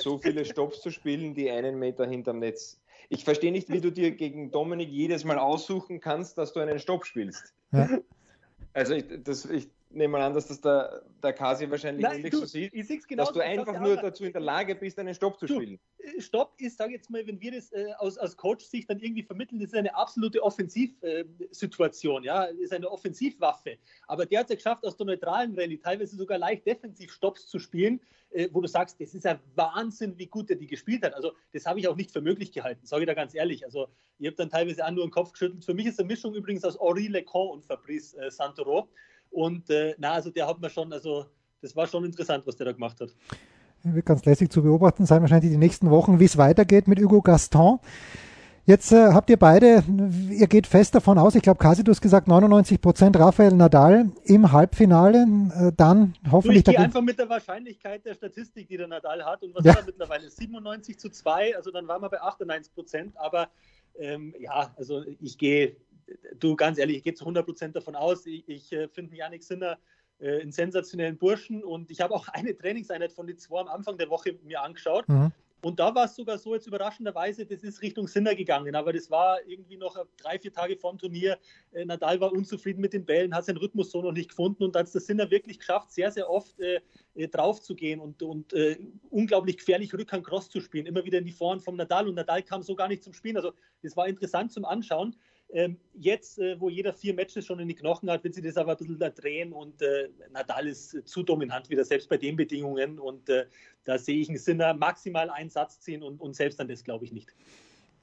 so 0.00 0.18
viele 0.18 0.44
Stops 0.44 0.80
zu 0.80 0.90
spielen, 0.90 1.34
die 1.34 1.50
einen 1.50 1.78
Meter 1.78 2.06
hinterm 2.06 2.40
Netz. 2.40 2.80
Ich 3.08 3.24
verstehe 3.24 3.52
nicht, 3.52 3.68
wie 3.70 3.80
du 3.80 3.92
dir 3.92 4.10
gegen 4.12 4.50
Dominik 4.50 4.88
jedes 4.88 5.24
Mal 5.24 5.38
aussuchen 5.38 6.00
kannst, 6.00 6.38
dass 6.38 6.52
du 6.52 6.60
einen 6.60 6.78
Stopp 6.78 7.06
spielst. 7.06 7.54
Ja. 7.72 7.88
Also 8.72 8.94
ich, 8.94 9.04
das, 9.22 9.44
ich, 9.44 9.68
nehme 9.94 10.12
mal 10.12 10.22
an, 10.22 10.34
dass 10.34 10.48
das 10.48 10.60
der, 10.60 11.02
der 11.22 11.32
Kasi 11.32 11.70
wahrscheinlich 11.70 12.02
Nein, 12.02 12.22
du, 12.22 12.38
so 12.38 12.46
sieht, 12.46 12.72
dass 13.16 13.32
du 13.32 13.40
einfach 13.40 13.80
nur 13.80 13.96
dazu 13.96 14.24
in 14.24 14.32
der 14.32 14.40
Lage 14.40 14.74
bist, 14.74 14.98
einen 14.98 15.14
Stopp 15.14 15.38
zu 15.38 15.46
du, 15.46 15.54
spielen. 15.54 15.80
Äh, 15.98 16.20
Stopp 16.20 16.54
ist, 16.58 16.78
sage 16.78 16.90
ich 16.90 16.96
jetzt 16.96 17.10
mal, 17.10 17.26
wenn 17.26 17.40
wir 17.40 17.52
das 17.52 17.72
äh, 17.72 17.92
aus, 17.98 18.18
aus 18.18 18.36
Coach-Sicht 18.36 18.90
dann 18.90 18.98
irgendwie 18.98 19.22
vermitteln, 19.22 19.60
das 19.60 19.68
ist 19.68 19.78
eine 19.78 19.94
absolute 19.94 20.42
Offensivsituation, 20.42 22.24
ja, 22.24 22.44
ist 22.44 22.72
eine 22.72 22.90
Offensivwaffe. 22.90 23.78
Aber 24.06 24.26
der 24.26 24.40
hat 24.40 24.46
es 24.46 24.50
ja 24.50 24.56
geschafft, 24.56 24.84
aus 24.84 24.96
der 24.96 25.06
neutralen 25.06 25.58
Rallye 25.58 25.78
teilweise 25.78 26.16
sogar 26.16 26.38
leicht 26.38 26.66
defensiv 26.66 27.12
Stopps 27.12 27.46
zu 27.46 27.58
spielen, 27.58 28.00
äh, 28.34 28.48
wo 28.52 28.60
du 28.60 28.66
sagst, 28.66 29.00
das 29.00 29.14
ist 29.14 29.24
ja 29.24 29.38
Wahnsinn, 29.54 30.18
wie 30.18 30.26
gut 30.26 30.50
er 30.50 30.56
die 30.56 30.66
gespielt 30.66 31.04
hat. 31.04 31.14
Also 31.14 31.32
das 31.52 31.66
habe 31.66 31.78
ich 31.78 31.88
auch 31.88 31.96
nicht 31.96 32.10
für 32.10 32.20
möglich 32.20 32.52
gehalten, 32.52 32.84
sage 32.84 33.04
ich 33.04 33.06
da 33.06 33.14
ganz 33.14 33.34
ehrlich. 33.34 33.64
Also 33.64 33.86
ihr 34.18 34.28
habt 34.28 34.40
dann 34.40 34.50
teilweise 34.50 34.84
auch 34.84 34.90
nur 34.90 35.06
den 35.06 35.12
Kopf 35.12 35.32
geschüttelt. 35.32 35.64
Für 35.64 35.74
mich 35.74 35.86
ist 35.86 36.00
eine 36.00 36.08
Mischung 36.08 36.34
übrigens 36.34 36.64
aus 36.64 36.78
Henri 36.80 37.06
Lecon 37.06 37.50
und 37.50 37.64
Fabrice 37.64 38.14
äh, 38.14 38.30
Santoro. 38.30 38.88
Und 39.34 39.68
äh, 39.68 39.94
na, 39.98 40.12
also 40.12 40.30
der 40.30 40.46
hat 40.46 40.60
mir 40.60 40.70
schon, 40.70 40.92
also 40.92 41.26
das 41.60 41.74
war 41.74 41.86
schon 41.86 42.04
interessant, 42.04 42.46
was 42.46 42.56
der 42.56 42.66
da 42.66 42.72
gemacht 42.72 43.00
hat. 43.00 43.10
Wird 43.82 44.06
ganz 44.06 44.24
lässig 44.24 44.50
zu 44.50 44.62
beobachten 44.62 45.04
sein, 45.06 45.20
wahrscheinlich 45.20 45.50
die 45.50 45.58
nächsten 45.58 45.90
Wochen, 45.90 46.20
wie 46.20 46.24
es 46.24 46.38
weitergeht 46.38 46.88
mit 46.88 47.00
Hugo 47.00 47.20
Gaston. 47.20 47.80
Jetzt 48.66 48.92
äh, 48.92 49.12
habt 49.12 49.28
ihr 49.28 49.36
beide, 49.36 49.82
ihr 50.30 50.46
geht 50.46 50.66
fest 50.66 50.94
davon 50.94 51.18
aus, 51.18 51.34
ich 51.34 51.42
glaube, 51.42 51.58
Kasi, 51.58 51.84
du 51.84 51.90
hast 51.90 52.00
gesagt 52.00 52.28
99 52.28 52.80
Prozent 52.80 53.18
Rafael 53.18 53.52
Nadal 53.52 54.10
im 54.24 54.52
Halbfinale, 54.52 55.26
äh, 55.54 55.72
dann 55.76 56.14
hoffentlich. 56.30 56.64
Du, 56.64 56.70
ich 56.70 56.76
gehe 56.76 56.84
einfach 56.84 57.02
mit 57.02 57.18
der 57.18 57.28
Wahrscheinlichkeit 57.28 58.06
der 58.06 58.14
Statistik, 58.14 58.68
die 58.68 58.78
der 58.78 58.86
Nadal 58.86 59.22
hat 59.22 59.42
und 59.42 59.54
was 59.54 59.66
ja. 59.66 59.72
ist 59.72 59.80
er 59.80 59.84
mittlerweile? 59.84 60.30
97 60.30 60.98
zu 60.98 61.10
2, 61.10 61.56
also 61.56 61.70
dann 61.72 61.86
waren 61.88 62.00
wir 62.00 62.08
bei 62.08 62.22
98 62.22 62.72
Prozent, 62.72 63.12
aber 63.18 63.48
ähm, 63.98 64.34
ja, 64.38 64.72
also 64.76 65.02
ich 65.20 65.36
gehe, 65.36 65.76
du 66.38 66.56
ganz 66.56 66.78
ehrlich, 66.78 66.98
ich 66.98 67.02
gehe 67.02 67.14
zu 67.14 67.24
100 67.24 67.44
Prozent 67.44 67.76
davon 67.76 67.94
aus. 67.94 68.26
Ich, 68.26 68.48
ich 68.48 68.72
äh, 68.72 68.88
finde 68.88 69.16
Janik 69.16 69.42
Sinner 69.42 69.78
äh, 70.18 70.40
einen 70.40 70.52
sensationellen 70.52 71.18
Burschen 71.18 71.62
und 71.64 71.90
ich 71.90 72.00
habe 72.00 72.14
auch 72.14 72.28
eine 72.32 72.56
Trainingseinheit 72.56 73.12
von 73.12 73.26
den 73.26 73.38
zwei 73.38 73.60
am 73.60 73.68
Anfang 73.68 73.98
der 73.98 74.10
Woche 74.10 74.38
mir 74.42 74.62
angeschaut. 74.62 75.08
Mhm. 75.08 75.32
Und 75.64 75.80
da 75.80 75.94
war 75.94 76.04
es 76.04 76.14
sogar 76.14 76.36
so 76.36 76.54
jetzt 76.54 76.66
überraschenderweise, 76.66 77.46
das 77.46 77.62
ist 77.62 77.80
Richtung 77.80 78.06
Sinner 78.06 78.34
gegangen, 78.34 78.74
aber 78.74 78.92
das 78.92 79.10
war 79.10 79.38
irgendwie 79.46 79.78
noch 79.78 79.96
drei, 80.18 80.38
vier 80.38 80.52
Tage 80.52 80.76
vorm 80.76 80.98
Turnier. 80.98 81.38
Äh, 81.72 81.86
Nadal 81.86 82.20
war 82.20 82.32
unzufrieden 82.32 82.82
mit 82.82 82.92
den 82.92 83.06
Bällen, 83.06 83.34
hat 83.34 83.46
seinen 83.46 83.56
Rhythmus 83.56 83.90
so 83.90 84.02
noch 84.02 84.12
nicht 84.12 84.28
gefunden 84.28 84.62
und 84.62 84.74
da 84.74 84.80
hat 84.80 84.88
es 84.88 84.92
der 84.92 85.00
Sinner 85.00 85.30
wirklich 85.30 85.58
geschafft, 85.58 85.90
sehr, 85.90 86.12
sehr 86.12 86.28
oft 86.28 86.60
äh, 86.60 86.80
äh, 87.14 87.28
drauf 87.28 87.62
zu 87.62 87.74
gehen 87.74 87.98
und, 87.98 88.22
und 88.22 88.52
äh, 88.52 88.76
unglaublich 89.08 89.56
gefährlich 89.56 89.94
Rückhand 89.94 90.26
Cross 90.26 90.50
zu 90.50 90.60
spielen, 90.60 90.84
immer 90.84 91.02
wieder 91.06 91.18
in 91.18 91.24
die 91.24 91.32
Vorhand 91.32 91.62
vom 91.62 91.76
Nadal 91.76 92.08
und 92.08 92.16
Nadal 92.16 92.42
kam 92.42 92.62
so 92.62 92.74
gar 92.74 92.88
nicht 92.88 93.02
zum 93.02 93.14
Spielen. 93.14 93.36
Also 93.36 93.52
das 93.82 93.96
war 93.96 94.06
interessant 94.06 94.52
zum 94.52 94.66
Anschauen. 94.66 95.16
Ähm, 95.54 95.76
jetzt, 95.94 96.40
äh, 96.40 96.60
wo 96.60 96.68
jeder 96.68 96.92
vier 96.92 97.14
Matches 97.14 97.46
schon 97.46 97.60
in 97.60 97.68
die 97.68 97.76
Knochen 97.76 98.10
hat, 98.10 98.24
wird 98.24 98.34
sie 98.34 98.42
das 98.42 98.56
aber 98.56 98.72
ein 98.72 98.76
bisschen 98.76 98.98
da 98.98 99.08
drehen 99.08 99.52
und 99.52 99.80
äh, 99.82 100.08
Nadal 100.32 100.66
ist 100.66 101.00
zu 101.04 101.22
dominant 101.22 101.70
wieder, 101.70 101.84
selbst 101.84 102.08
bei 102.08 102.16
den 102.16 102.34
Bedingungen. 102.34 102.98
Und 102.98 103.28
äh, 103.28 103.46
da 103.84 103.96
sehe 103.96 104.18
ich 104.18 104.28
einen 104.28 104.38
Sinner 104.38 104.74
maximal 104.74 105.30
einen 105.30 105.50
Satz 105.50 105.78
ziehen 105.78 106.02
und, 106.02 106.20
und 106.20 106.34
selbst 106.34 106.60
an 106.60 106.66
das 106.66 106.82
glaube 106.82 107.04
ich 107.04 107.12
nicht. 107.12 107.32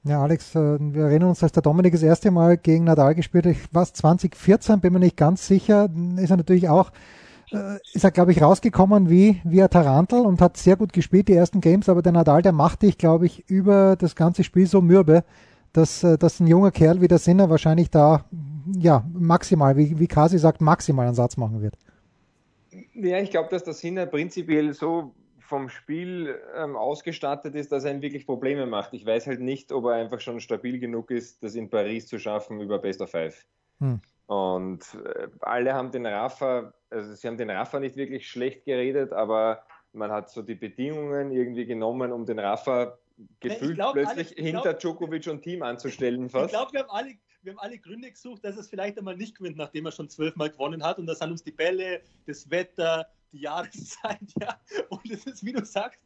Ja, 0.04 0.22
Alex, 0.22 0.54
äh, 0.54 0.78
wir 0.80 1.04
erinnern 1.04 1.28
uns, 1.28 1.42
als 1.42 1.52
der 1.52 1.62
Dominik 1.62 1.92
das 1.92 2.02
erste 2.02 2.30
Mal 2.30 2.56
gegen 2.56 2.84
Nadal 2.84 3.14
gespielt 3.14 3.44
hat, 3.44 3.56
was 3.70 3.92
2014, 3.92 4.80
bin 4.80 4.94
mir 4.94 5.00
nicht 5.00 5.18
ganz 5.18 5.46
sicher, 5.46 5.90
ist 6.16 6.30
er 6.30 6.38
natürlich 6.38 6.70
auch, 6.70 6.90
äh, 7.50 7.76
ist 7.92 8.02
er, 8.02 8.12
glaube 8.12 8.32
ich, 8.32 8.40
rausgekommen 8.40 9.10
wie, 9.10 9.42
wie 9.44 9.62
ein 9.62 9.68
Tarantel 9.68 10.20
und 10.22 10.40
hat 10.40 10.56
sehr 10.56 10.76
gut 10.76 10.94
gespielt, 10.94 11.28
die 11.28 11.34
ersten 11.34 11.60
Games, 11.60 11.90
aber 11.90 12.00
der 12.00 12.12
Nadal, 12.12 12.40
der 12.40 12.52
machte 12.52 12.86
ich, 12.86 12.96
glaube 12.96 13.26
ich, 13.26 13.48
über 13.50 13.94
das 13.96 14.16
ganze 14.16 14.42
Spiel 14.42 14.66
so 14.66 14.80
mürbe, 14.80 15.22
dass, 15.72 16.04
äh, 16.04 16.18
dass 16.18 16.40
ein 16.40 16.46
junger 16.46 16.70
Kerl 16.70 17.00
wie 17.00 17.08
der 17.08 17.18
Sinner 17.18 17.50
wahrscheinlich 17.50 17.90
da 17.90 18.24
ja 18.78 19.04
maximal, 19.12 19.76
wie, 19.76 19.98
wie 19.98 20.06
Kasi 20.06 20.38
sagt, 20.38 20.60
maximal 20.60 21.06
einen 21.06 21.14
Satz 21.14 21.36
machen 21.36 21.62
wird. 21.62 21.74
Ja, 22.94 23.18
ich 23.18 23.30
glaube, 23.30 23.48
dass 23.50 23.64
der 23.64 23.74
Sinner 23.74 24.06
prinzipiell 24.06 24.72
so 24.72 25.14
vom 25.40 25.68
Spiel 25.68 26.38
ähm, 26.56 26.76
ausgestattet 26.76 27.54
ist, 27.54 27.72
dass 27.72 27.84
er 27.84 27.92
ihm 27.92 28.00
wirklich 28.00 28.26
Probleme 28.26 28.64
macht. 28.64 28.94
Ich 28.94 29.04
weiß 29.04 29.26
halt 29.26 29.40
nicht, 29.40 29.72
ob 29.72 29.84
er 29.86 29.94
einfach 29.94 30.20
schon 30.20 30.40
stabil 30.40 30.78
genug 30.78 31.10
ist, 31.10 31.42
das 31.42 31.54
in 31.54 31.68
Paris 31.68 32.06
zu 32.06 32.18
schaffen 32.18 32.60
über 32.60 32.78
Best 32.78 33.02
of 33.02 33.10
Five. 33.10 33.44
Hm. 33.80 34.00
Und 34.26 34.80
äh, 35.04 35.28
alle 35.40 35.74
haben 35.74 35.90
den 35.90 36.06
Rafa, 36.06 36.72
also 36.88 37.12
sie 37.12 37.28
haben 37.28 37.36
den 37.36 37.50
Rafa 37.50 37.80
nicht 37.80 37.96
wirklich 37.96 38.28
schlecht 38.28 38.64
geredet, 38.64 39.12
aber 39.12 39.62
man 39.92 40.10
hat 40.10 40.30
so 40.30 40.40
die 40.40 40.54
Bedingungen 40.54 41.32
irgendwie 41.32 41.66
genommen, 41.66 42.12
um 42.12 42.24
den 42.24 42.38
Rafa 42.38 42.96
gefühlt 43.40 43.76
glaub, 43.76 43.94
plötzlich 43.94 44.36
alle, 44.36 44.46
hinter 44.46 44.62
glaub, 44.62 44.78
Djokovic 44.80 45.26
und 45.28 45.42
Team 45.42 45.62
anzustellen 45.62 46.28
fast. 46.28 46.46
Ich 46.46 46.52
glaube, 46.52 46.72
wir 46.72 46.80
haben 46.80 46.90
alle 46.90 47.14
wir 47.42 47.52
haben 47.52 47.58
alle 47.58 47.78
Gründe 47.78 48.10
gesucht, 48.10 48.44
dass 48.44 48.56
es 48.56 48.68
vielleicht 48.68 48.98
einmal 48.98 49.16
nicht 49.16 49.36
gewinnt, 49.36 49.56
nachdem 49.56 49.86
er 49.86 49.92
schon 49.92 50.08
zwölfmal 50.08 50.50
gewonnen 50.50 50.84
hat. 50.84 50.98
Und 50.98 51.06
das 51.06 51.18
sind 51.18 51.30
uns 51.30 51.42
die 51.42 51.50
Bälle, 51.50 52.00
das 52.26 52.48
Wetter, 52.48 53.08
die 53.32 53.40
Jahreszeit, 53.40 54.20
ja. 54.40 54.60
Und 54.90 55.10
es 55.10 55.26
ist, 55.26 55.44
wie 55.44 55.52
du 55.52 55.64
sagst, 55.64 56.00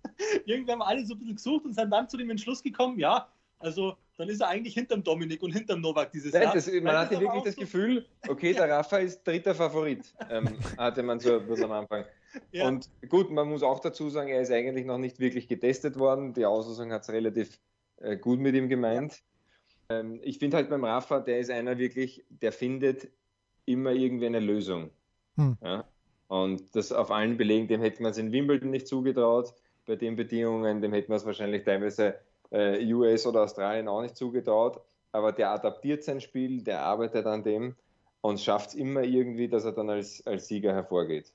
irgendwie 0.47 0.73
haben 0.73 0.83
alle 0.83 1.05
so 1.05 1.15
ein 1.15 1.19
bisschen 1.19 1.37
gesucht 1.37 1.65
und 1.65 1.75
sind 1.75 1.91
dann 1.91 2.09
zu 2.09 2.17
dem 2.17 2.31
Entschluss 2.31 2.63
gekommen, 2.63 2.99
ja, 2.99 3.29
also 3.59 3.97
dann 4.19 4.29
ist 4.29 4.41
er 4.41 4.49
eigentlich 4.49 4.75
hinterm 4.75 5.03
Dominik 5.03 5.43
und 5.43 5.53
hinterm 5.53 5.81
Novak 5.81 6.13
dieses 6.13 6.33
Nein, 6.33 6.43
Jahr. 6.45 6.55
Das, 6.55 6.67
man 6.67 6.85
Weil 6.85 6.99
hatte 6.99 7.21
wirklich 7.21 7.43
das 7.43 7.55
so 7.55 7.61
Gefühl, 7.61 8.07
okay, 8.29 8.53
der 8.53 8.69
Rafa 8.71 8.99
ist 8.99 9.27
dritter 9.27 9.55
Favorit, 9.55 10.15
ähm, 10.31 10.59
hatte 10.79 11.03
man 11.03 11.21
so 11.21 11.39
am 11.39 11.73
Anfang. 11.73 12.05
Ja. 12.53 12.69
Und 12.69 12.89
gut, 13.09 13.31
man 13.31 13.49
muss 13.49 13.63
auch 13.63 13.81
dazu 13.81 14.09
sagen, 14.11 14.29
er 14.29 14.41
ist 14.41 14.51
eigentlich 14.51 14.87
noch 14.87 14.99
nicht 14.99 15.21
wirklich 15.21 15.49
getestet 15.49 15.99
worden. 15.99 16.35
Die 16.35 16.47
Auslosung 16.47 16.93
hat 16.93 17.03
es 17.03 17.11
relativ 17.11 17.59
äh, 17.99 18.17
gut 18.17 18.41
mit 18.41 18.55
ihm 18.55 18.69
gemeint. 18.69 19.23
Ja. 19.91 20.01
Ähm, 20.01 20.21
ich 20.23 20.39
finde 20.39 20.57
halt 20.57 20.71
beim 20.71 20.85
Rafa, 20.85 21.21
der 21.21 21.39
ist 21.39 21.51
einer 21.51 21.79
wirklich, 21.79 22.25
der 22.29 22.53
findet 22.53 23.09
immer 23.65 23.93
irgendwie 23.93 24.27
eine 24.27 24.41
Lösung. 24.41 24.91
Hm. 25.37 25.57
Ja? 25.63 25.85
Und 26.29 26.75
das 26.75 26.93
auf 26.93 27.11
allen 27.11 27.37
Belegen, 27.37 27.69
dem 27.69 27.81
hätte 27.81 28.03
man 28.03 28.11
es 28.11 28.19
in 28.19 28.33
Wimbledon 28.33 28.71
nicht 28.71 28.89
zugetraut. 28.89 29.55
Bei 29.87 29.97
den 29.97 30.17
Bedingungen, 30.17 30.81
dem 30.81 30.93
hätte 30.93 31.09
man 31.09 31.19
es 31.19 31.27
wahrscheinlich 31.27 31.65
teilweise 31.65 32.17
äh, 32.51 32.93
US 32.93 33.27
oder 33.27 33.43
Australien 33.43 33.87
auch 33.87 34.03
nicht 34.03 34.17
zugetraut. 34.17 34.81
Aber 35.13 35.33
der 35.33 35.51
adaptiert 35.51 36.03
sein 36.03 36.21
Spiel, 36.21 36.63
der 36.63 36.83
arbeitet 36.83 37.27
an 37.27 37.45
dem 37.45 37.77
und 38.21 38.41
schafft 38.41 38.71
es 38.71 38.75
immer 38.75 39.03
irgendwie, 39.03 39.49
dass 39.49 39.65
er 39.65 39.73
dann 39.73 39.89
als, 39.89 40.27
als 40.27 40.49
Sieger 40.49 40.73
hervorgeht. 40.73 41.33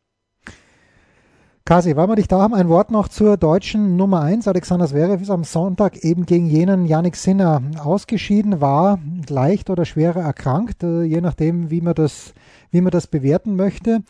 Kasi, 1.64 1.96
weil 1.96 2.10
wir 2.10 2.16
dich 2.16 2.28
da 2.28 2.42
haben, 2.42 2.56
ein 2.56 2.70
Wort 2.70 2.90
noch 2.90 3.08
zur 3.08 3.38
deutschen 3.38 3.96
Nummer 3.96 4.22
1. 4.22 4.48
Alexander 4.48 4.88
Zverev 4.88 5.22
ist 5.22 5.30
am 5.30 5.44
Sonntag 5.44 6.04
eben 6.04 6.26
gegen 6.26 6.48
jenen 6.48 6.88
Yannick 6.88 7.16
Sinner 7.16 7.62
ausgeschieden, 7.78 8.62
war 8.62 8.98
leicht 9.30 9.70
oder 9.70 9.86
schwerer 9.86 10.22
erkrankt, 10.22 10.82
äh, 10.82 11.04
je 11.04 11.22
nachdem, 11.22 11.70
wie 11.70 11.82
man 11.82 11.94
das, 11.94 12.34
wie 12.72 12.82
man 12.82 12.90
das 12.90 13.06
bewerten 13.06 13.56
möchte. 13.56 14.02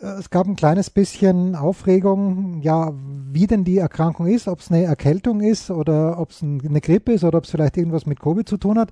Äh, 0.00 0.06
es 0.20 0.30
gab 0.30 0.46
ein 0.46 0.54
kleines 0.54 0.88
bisschen 0.88 1.56
Aufregung, 1.56 2.60
ja, 2.62 2.92
wie 3.32 3.48
denn 3.48 3.64
die 3.64 3.78
Erkrankung 3.78 4.28
ist, 4.28 4.46
ob 4.46 4.60
es 4.60 4.70
eine 4.70 4.84
Erkältung 4.84 5.40
ist 5.40 5.72
oder 5.72 6.20
ob 6.20 6.30
es 6.30 6.42
eine 6.44 6.80
Grippe 6.80 7.12
ist 7.12 7.24
oder 7.24 7.38
ob 7.38 7.44
es 7.44 7.50
vielleicht 7.50 7.76
irgendwas 7.76 8.06
mit 8.06 8.20
Covid 8.20 8.48
zu 8.48 8.56
tun 8.56 8.78
hat. 8.78 8.90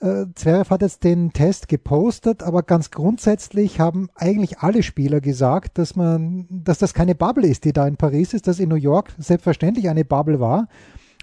Äh, 0.00 0.26
Zverev 0.34 0.70
hat 0.70 0.80
jetzt 0.80 1.04
den 1.04 1.32
Test 1.32 1.68
gepostet, 1.68 2.42
aber 2.42 2.62
ganz 2.62 2.90
grundsätzlich 2.90 3.80
haben 3.80 4.08
eigentlich 4.14 4.60
alle 4.60 4.82
Spieler 4.82 5.20
gesagt, 5.20 5.76
dass 5.76 5.94
man, 5.94 6.46
dass 6.48 6.78
das 6.78 6.94
keine 6.94 7.14
Bubble 7.14 7.46
ist, 7.46 7.64
die 7.64 7.74
da 7.74 7.86
in 7.86 7.96
Paris 7.96 8.32
ist, 8.32 8.46
dass 8.46 8.60
in 8.60 8.70
New 8.70 8.76
York 8.76 9.12
selbstverständlich 9.18 9.90
eine 9.90 10.06
Bubble 10.06 10.40
war 10.40 10.68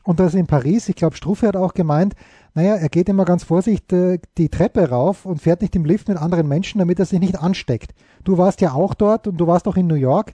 und 0.04 0.20
dass 0.20 0.36
in 0.36 0.46
Paris, 0.46 0.90
ich 0.90 0.96
glaube, 0.96 1.16
Struffe 1.16 1.48
hat 1.48 1.56
auch 1.56 1.74
gemeint, 1.74 2.14
naja, 2.54 2.76
er 2.76 2.90
geht 2.90 3.10
immer 3.10 3.26
ganz 3.26 3.44
vorsichtig 3.44 4.22
die 4.38 4.50
Treppe 4.50 4.90
rauf 4.90 5.26
und 5.26 5.42
fährt 5.42 5.62
nicht 5.62 5.76
im 5.76 5.84
Lift 5.84 6.08
mit 6.08 6.18
anderen 6.18 6.48
Menschen, 6.48 6.78
damit 6.78 7.00
er 7.00 7.06
sich 7.06 7.20
nicht 7.20 7.40
ansteckt. 7.40 7.96
Du 8.24 8.38
warst 8.38 8.62
ja 8.62 8.74
auch 8.74 8.94
dort 8.94 9.28
und 9.28 9.38
du 9.38 9.48
warst 9.48 9.68
auch 9.68 9.76
in 9.76 9.88
New 9.88 9.96
York. 9.96 10.34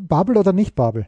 Bubble 0.00 0.38
oder 0.38 0.52
nicht 0.52 0.74
Bubble? 0.74 1.06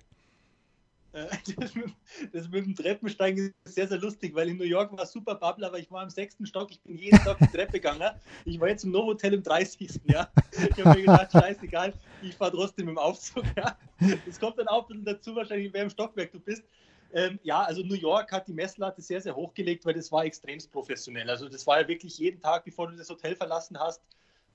Äh, 1.15 1.29
das 2.33 2.49
mit, 2.49 2.67
dem 2.67 2.75
Treppensteigen 2.75 3.55
ist 3.65 3.75
sehr, 3.75 3.87
sehr 3.87 3.99
lustig, 3.99 4.35
weil 4.35 4.49
in 4.49 4.57
New 4.57 4.65
York 4.65 4.97
war 4.97 5.07
super 5.07 5.37
Bubble, 5.37 5.67
aber 5.67 5.79
ich 5.79 5.91
war 5.91 6.03
im 6.03 6.11
sechsten 6.11 6.45
Stock, 6.45 6.71
ich 6.73 6.81
bin 6.83 6.97
jeden 6.97 7.19
Tag 7.19 7.39
die 7.39 7.47
Treppe 7.47 7.75
gegangen. 7.75 8.11
Ich 8.45 8.59
war 8.61 8.69
jetzt 8.69 8.85
im 8.85 8.91
Novotel 8.91 9.35
im 9.35 9.43
30. 9.43 10.01
Ja. 10.07 10.29
Ich 10.53 10.85
habe 10.85 10.99
mir 10.99 11.07
gedacht, 11.07 11.31
scheißegal, 11.33 11.93
ich 12.23 12.35
fahre 12.35 12.53
trotzdem 12.53 12.89
im 12.89 12.99
Aufzug. 12.99 13.45
Ja. 13.57 13.79
Das 14.27 14.41
kommt 14.41 14.59
dann 14.59 14.67
auch 14.67 14.83
ein 14.83 14.89
bisschen 14.89 15.05
dazu, 15.05 15.37
wahrscheinlich, 15.37 15.69
in 15.69 15.73
welchem 15.73 15.91
Stockwerk 15.91 16.33
du 16.33 16.41
bist. 16.41 16.65
Ähm, 17.13 17.39
ja, 17.45 17.63
also 17.63 17.83
New 17.83 17.95
York 17.95 18.33
hat 18.33 18.49
die 18.49 18.53
Messlatte 18.53 19.01
sehr, 19.01 19.21
sehr 19.21 19.37
hochgelegt, 19.37 19.87
weil 19.87 19.95
das 19.95 20.11
war 20.11 20.25
extremst 20.25 20.73
professionell. 20.73 21.31
Also 21.31 21.49
das 21.49 21.65
war 21.65 21.81
ja 21.81 21.87
wirklich 21.87 22.19
jeden 22.19 22.41
Tag, 22.41 22.65
bevor 22.65 22.89
du 22.89 22.97
das 22.97 23.09
Hotel 23.09 23.37
verlassen 23.37 23.79
hast, 23.79 24.03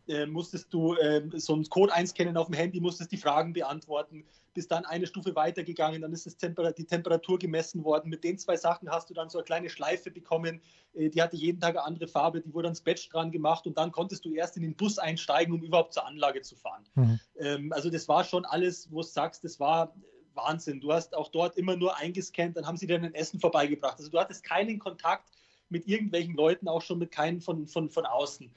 äh, 0.08 0.26
musstest 0.26 0.74
du 0.74 0.96
äh, 0.96 1.22
so 1.36 1.54
einen 1.54 1.70
Code 1.70 1.94
einscannen 1.94 2.38
auf 2.38 2.48
dem 2.48 2.56
Handy, 2.56 2.80
musstest 2.80 3.12
die 3.12 3.18
Fragen 3.18 3.54
beantworten, 3.54 4.26
bist 4.54 4.72
dann 4.72 4.86
eine 4.86 5.06
Stufe 5.06 5.36
weitergegangen, 5.36 6.02
dann 6.02 6.12
ist 6.12 6.26
das 6.26 6.38
Temper 6.38 6.72
die 6.72 6.86
Temperatur 6.86 7.38
gemessen 7.38 7.84
worden. 7.84 8.10
Mit 8.10 8.24
den 8.24 8.38
zwei 8.38 8.58
Sachen 8.58 8.90
hast 8.90 9.10
du 9.10 9.14
dann 9.14 9.30
so 9.30 9.38
eine 9.38 9.46
kleine 9.46 9.70
Schleife 9.70 10.12
bekommen, 10.12 10.62
äh, 10.94 11.10
die 11.10 11.22
hatte 11.22 11.38
jeden 11.38 11.60
Tag 11.60 11.76
eine 11.76 11.84
andere 11.84 12.08
Farbe, 12.08 12.42
die 12.42 12.54
wurde 12.54 12.68
ans 12.68 12.82
Badge 12.82 13.08
dran 13.12 13.32
gemacht 13.32 13.68
und 13.68 13.78
dann 13.78 13.92
konntest 13.92 14.26
du 14.26 14.34
erst 14.34 14.58
in 14.58 14.64
den 14.64 14.76
Bus 14.76 14.98
einsteigen, 14.98 15.54
um 15.54 15.64
überhaupt 15.64 15.94
zur 15.94 16.06
Anlage 16.06 16.42
zu 16.42 16.56
fahren. 16.56 16.86
Mhm. 16.96 17.20
Ähm, 17.38 17.74
also 17.74 17.90
das 17.90 18.08
war 18.08 18.24
schon 18.24 18.46
alles, 18.46 18.92
wo 18.92 19.02
du 19.02 19.08
sagst, 19.08 19.44
das 19.44 19.60
war 19.60 19.94
Wahnsinn. 20.34 20.80
Du 20.80 20.92
hast 20.92 21.16
auch 21.16 21.30
dort 21.30 21.58
immer 21.58 21.76
nur 21.76 21.98
eingescannt, 21.98 22.58
dann 22.58 22.66
haben 22.66 22.78
sie 22.78 22.88
dir 22.88 22.96
ein 22.96 23.14
Essen 23.14 23.40
vorbeigebracht. 23.40 23.98
Also 23.98 24.10
du 24.10 24.20
hattest 24.20 24.44
keinen 24.44 24.80
Kontakt 24.80 25.30
mit 25.70 25.88
irgendwelchen 25.88 26.36
Leuten, 26.36 26.68
auch 26.68 26.82
schon 26.82 27.00
mit 27.00 27.12
keinen 27.12 27.42
von, 27.42 27.68
von, 27.68 27.90
von 27.90 28.06
außen. 28.06 28.52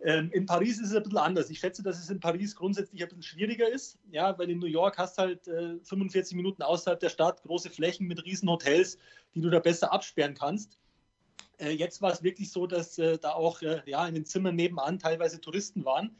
Ähm, 0.00 0.30
in 0.32 0.44
Paris 0.44 0.78
ist 0.78 0.90
es 0.90 0.96
ein 0.96 1.02
bisschen 1.02 1.18
anders. 1.18 1.48
Ich 1.50 1.58
schätze, 1.58 1.82
dass 1.82 1.98
es 1.98 2.10
in 2.10 2.20
Paris 2.20 2.54
grundsätzlich 2.54 3.02
ein 3.02 3.08
bisschen 3.08 3.22
schwieriger 3.22 3.68
ist, 3.68 3.98
ja, 4.10 4.38
weil 4.38 4.50
in 4.50 4.58
New 4.58 4.66
York 4.66 4.98
hast 4.98 5.16
halt 5.16 5.48
äh, 5.48 5.78
45 5.82 6.36
Minuten 6.36 6.62
außerhalb 6.62 7.00
der 7.00 7.08
Stadt 7.08 7.42
große 7.42 7.70
Flächen 7.70 8.06
mit 8.06 8.24
riesen 8.24 8.48
Hotels, 8.48 8.98
die 9.34 9.40
du 9.40 9.48
da 9.48 9.58
besser 9.58 9.92
absperren 9.92 10.34
kannst. 10.34 10.78
Äh, 11.58 11.70
jetzt 11.70 12.02
war 12.02 12.12
es 12.12 12.22
wirklich 12.22 12.50
so, 12.50 12.66
dass 12.66 12.98
äh, 12.98 13.18
da 13.18 13.32
auch 13.32 13.62
äh, 13.62 13.80
ja, 13.86 14.06
in 14.06 14.14
den 14.14 14.26
Zimmern 14.26 14.56
nebenan 14.56 14.98
teilweise 14.98 15.40
Touristen 15.40 15.84
waren. 15.84 16.14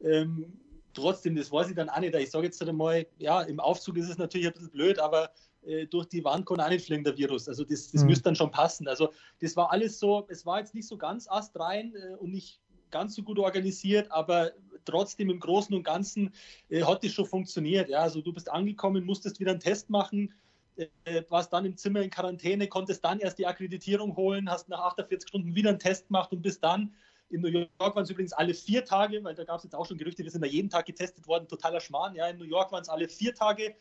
Ähm, 0.00 0.60
trotzdem, 0.94 1.36
das 1.36 1.52
weiß 1.52 1.68
ich 1.68 1.76
dann 1.76 1.90
auch 1.90 2.00
nicht. 2.00 2.14
Ich 2.14 2.30
sage 2.30 2.46
jetzt 2.46 2.62
einmal, 2.62 3.06
ja, 3.18 3.42
im 3.42 3.60
Aufzug 3.60 3.98
ist 3.98 4.08
es 4.08 4.16
natürlich 4.16 4.46
ein 4.46 4.54
bisschen 4.54 4.70
blöd, 4.70 4.98
aber 4.98 5.30
äh, 5.66 5.86
durch 5.86 6.06
die 6.06 6.24
Wand 6.24 6.46
kann 6.46 6.60
auch 6.60 6.68
nicht 6.68 6.86
fliegen, 6.86 7.04
der 7.04 7.16
Virus. 7.16 7.48
Also 7.48 7.64
das, 7.64 7.92
das 7.92 8.02
mhm. 8.02 8.08
müsste 8.08 8.24
dann 8.24 8.36
schon 8.36 8.50
passen. 8.50 8.88
Also 8.88 9.12
das 9.40 9.54
war 9.56 9.70
alles 9.70 9.98
so, 9.98 10.26
es 10.28 10.46
war 10.46 10.60
jetzt 10.60 10.74
nicht 10.74 10.88
so 10.88 10.96
ganz 10.96 11.28
astrein 11.28 11.94
äh, 11.94 12.14
und 12.16 12.30
nicht 12.30 12.60
ganz 12.90 13.14
so 13.14 13.22
gut 13.22 13.38
organisiert, 13.38 14.10
aber 14.10 14.52
trotzdem 14.84 15.30
im 15.30 15.40
Großen 15.40 15.74
und 15.74 15.82
Ganzen 15.82 16.32
äh, 16.68 16.82
hat 16.82 17.04
es 17.04 17.12
schon 17.12 17.26
funktioniert. 17.26 17.88
Ja, 17.88 18.00
also 18.00 18.20
du 18.20 18.32
bist 18.32 18.50
angekommen, 18.50 19.04
musstest 19.04 19.40
wieder 19.40 19.52
einen 19.52 19.60
Test 19.60 19.90
machen. 19.90 20.34
äh, 20.76 21.22
warst 21.28 21.52
dann 21.52 21.64
im 21.64 21.76
Zimmer 21.76 22.02
in 22.02 22.10
Quarantäne, 22.10 22.68
konntest 22.68 23.04
dann 23.04 23.18
erst 23.18 23.38
die 23.38 23.46
Akkreditierung 23.46 24.14
holen, 24.16 24.48
hast 24.48 24.68
nach 24.68 24.80
48 24.80 25.28
Stunden 25.28 25.54
wieder 25.54 25.70
einen 25.70 25.80
Test 25.80 26.06
gemacht 26.06 26.30
und 26.32 26.42
bist 26.42 26.62
dann 26.62 26.94
in 27.30 27.40
New 27.40 27.48
York 27.48 27.68
waren 27.78 28.04
es 28.04 28.10
übrigens 28.10 28.32
alle 28.32 28.54
vier 28.54 28.84
Tage, 28.84 29.22
weil 29.22 29.34
da 29.34 29.44
gab 29.44 29.58
es 29.58 29.64
jetzt 29.64 29.74
auch 29.74 29.86
schon 29.86 29.98
Gerüchte, 29.98 30.24
wir 30.24 30.30
sind 30.30 30.42
da 30.42 30.48
jeden 30.48 30.70
Tag 30.70 30.86
getestet 30.86 31.26
worden, 31.26 31.46
totaler 31.46 31.80
Schmarrn. 31.80 32.14
Ja, 32.14 32.28
in 32.28 32.38
New 32.38 32.44
York 32.44 32.72
waren 32.72 32.82
es 32.82 32.88
alle 32.88 33.08
vier 33.08 33.34
Tage, 33.34 33.74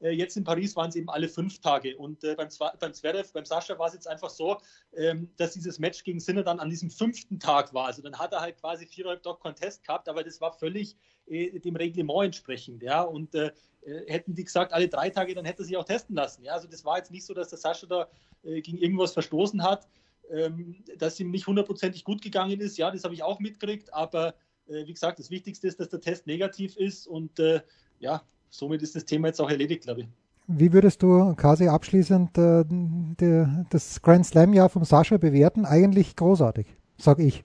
jetzt 0.00 0.36
in 0.36 0.44
Paris 0.44 0.76
waren 0.76 0.90
es 0.90 0.96
eben 0.96 1.08
alle 1.08 1.28
fünf 1.28 1.60
Tage. 1.60 1.96
Und 1.96 2.22
äh, 2.24 2.34
beim, 2.34 2.48
beim 2.78 2.94
Zverev, 2.94 3.32
beim 3.32 3.44
Sascha 3.44 3.78
war 3.78 3.88
es 3.88 3.94
jetzt 3.94 4.06
einfach 4.06 4.30
so, 4.30 4.58
ähm, 4.96 5.30
dass 5.36 5.52
dieses 5.52 5.78
Match 5.78 6.04
gegen 6.04 6.20
Sinner 6.20 6.42
dann 6.42 6.60
an 6.60 6.70
diesem 6.70 6.90
fünften 6.90 7.40
Tag 7.40 7.74
war. 7.74 7.86
Also 7.86 8.02
dann 8.02 8.18
hat 8.18 8.32
er 8.32 8.40
halt 8.40 8.60
quasi 8.60 8.86
viereinhalb 8.86 9.22
Tag 9.22 9.40
Contest 9.40 9.84
gehabt, 9.84 10.08
aber 10.08 10.22
das 10.22 10.40
war 10.40 10.52
völlig 10.52 10.96
äh, 11.26 11.58
dem 11.60 11.76
Reglement 11.76 12.26
entsprechend. 12.26 12.82
Ja, 12.82 13.02
und 13.02 13.34
äh, 13.34 13.52
äh, 13.82 14.10
hätten 14.10 14.34
die 14.34 14.44
gesagt, 14.44 14.72
alle 14.72 14.88
drei 14.88 15.10
Tage, 15.10 15.34
dann 15.34 15.44
hätte 15.44 15.62
er 15.62 15.66
sich 15.66 15.76
auch 15.76 15.84
testen 15.84 16.14
lassen. 16.14 16.44
Ja, 16.44 16.52
also 16.52 16.68
das 16.68 16.84
war 16.84 16.98
jetzt 16.98 17.10
nicht 17.10 17.26
so, 17.26 17.34
dass 17.34 17.48
der 17.48 17.58
Sascha 17.58 17.86
da 17.86 18.08
äh, 18.44 18.60
gegen 18.60 18.78
irgendwas 18.78 19.12
verstoßen 19.12 19.62
hat 19.62 19.88
ähm, 20.30 20.84
dass 20.98 21.18
ihm 21.20 21.30
nicht 21.30 21.46
hundertprozentig 21.46 22.04
gut 22.04 22.22
gegangen 22.22 22.60
ist. 22.60 22.76
Ja, 22.76 22.90
das 22.90 23.04
habe 23.04 23.14
ich 23.14 23.22
auch 23.22 23.40
mitgekriegt, 23.40 23.92
aber 23.92 24.34
äh, 24.66 24.86
wie 24.86 24.92
gesagt, 24.92 25.18
das 25.18 25.30
Wichtigste 25.30 25.66
ist, 25.66 25.80
dass 25.80 25.88
der 25.88 26.00
Test 26.00 26.26
negativ 26.26 26.76
ist 26.76 27.06
und 27.06 27.38
äh, 27.38 27.62
ja, 27.98 28.22
somit 28.50 28.82
ist 28.82 28.96
das 28.96 29.04
Thema 29.04 29.28
jetzt 29.28 29.40
auch 29.40 29.50
erledigt, 29.50 29.84
glaube 29.84 30.02
ich. 30.02 30.08
Wie 30.46 30.72
würdest 30.72 31.02
du 31.02 31.34
quasi 31.34 31.68
abschließend 31.68 32.38
äh, 32.38 32.64
der, 32.66 33.66
das 33.68 34.00
Grand 34.00 34.24
Slam-Jahr 34.24 34.70
vom 34.70 34.84
Sascha 34.84 35.18
bewerten? 35.18 35.66
Eigentlich 35.66 36.16
großartig, 36.16 36.66
sage 36.96 37.24
ich. 37.24 37.42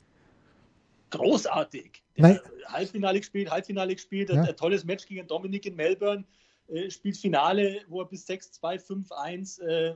Großartig. 1.10 2.02
Der 2.18 2.42
Halbfinale 2.68 3.20
gespielt, 3.20 3.52
Halbfinale 3.52 3.94
gespielt, 3.94 4.30
ja. 4.30 4.42
ein, 4.42 4.56
tolles 4.56 4.86
Match 4.86 5.06
gegen 5.06 5.28
Dominik 5.28 5.66
in 5.66 5.76
Melbourne, 5.76 6.24
äh, 6.70 6.90
spielt 6.90 7.18
Finale, 7.18 7.82
wo 7.90 8.02
er 8.02 8.08
bis 8.08 8.28
6-2, 8.28 9.08
5-1 9.10 9.62
äh, 9.62 9.96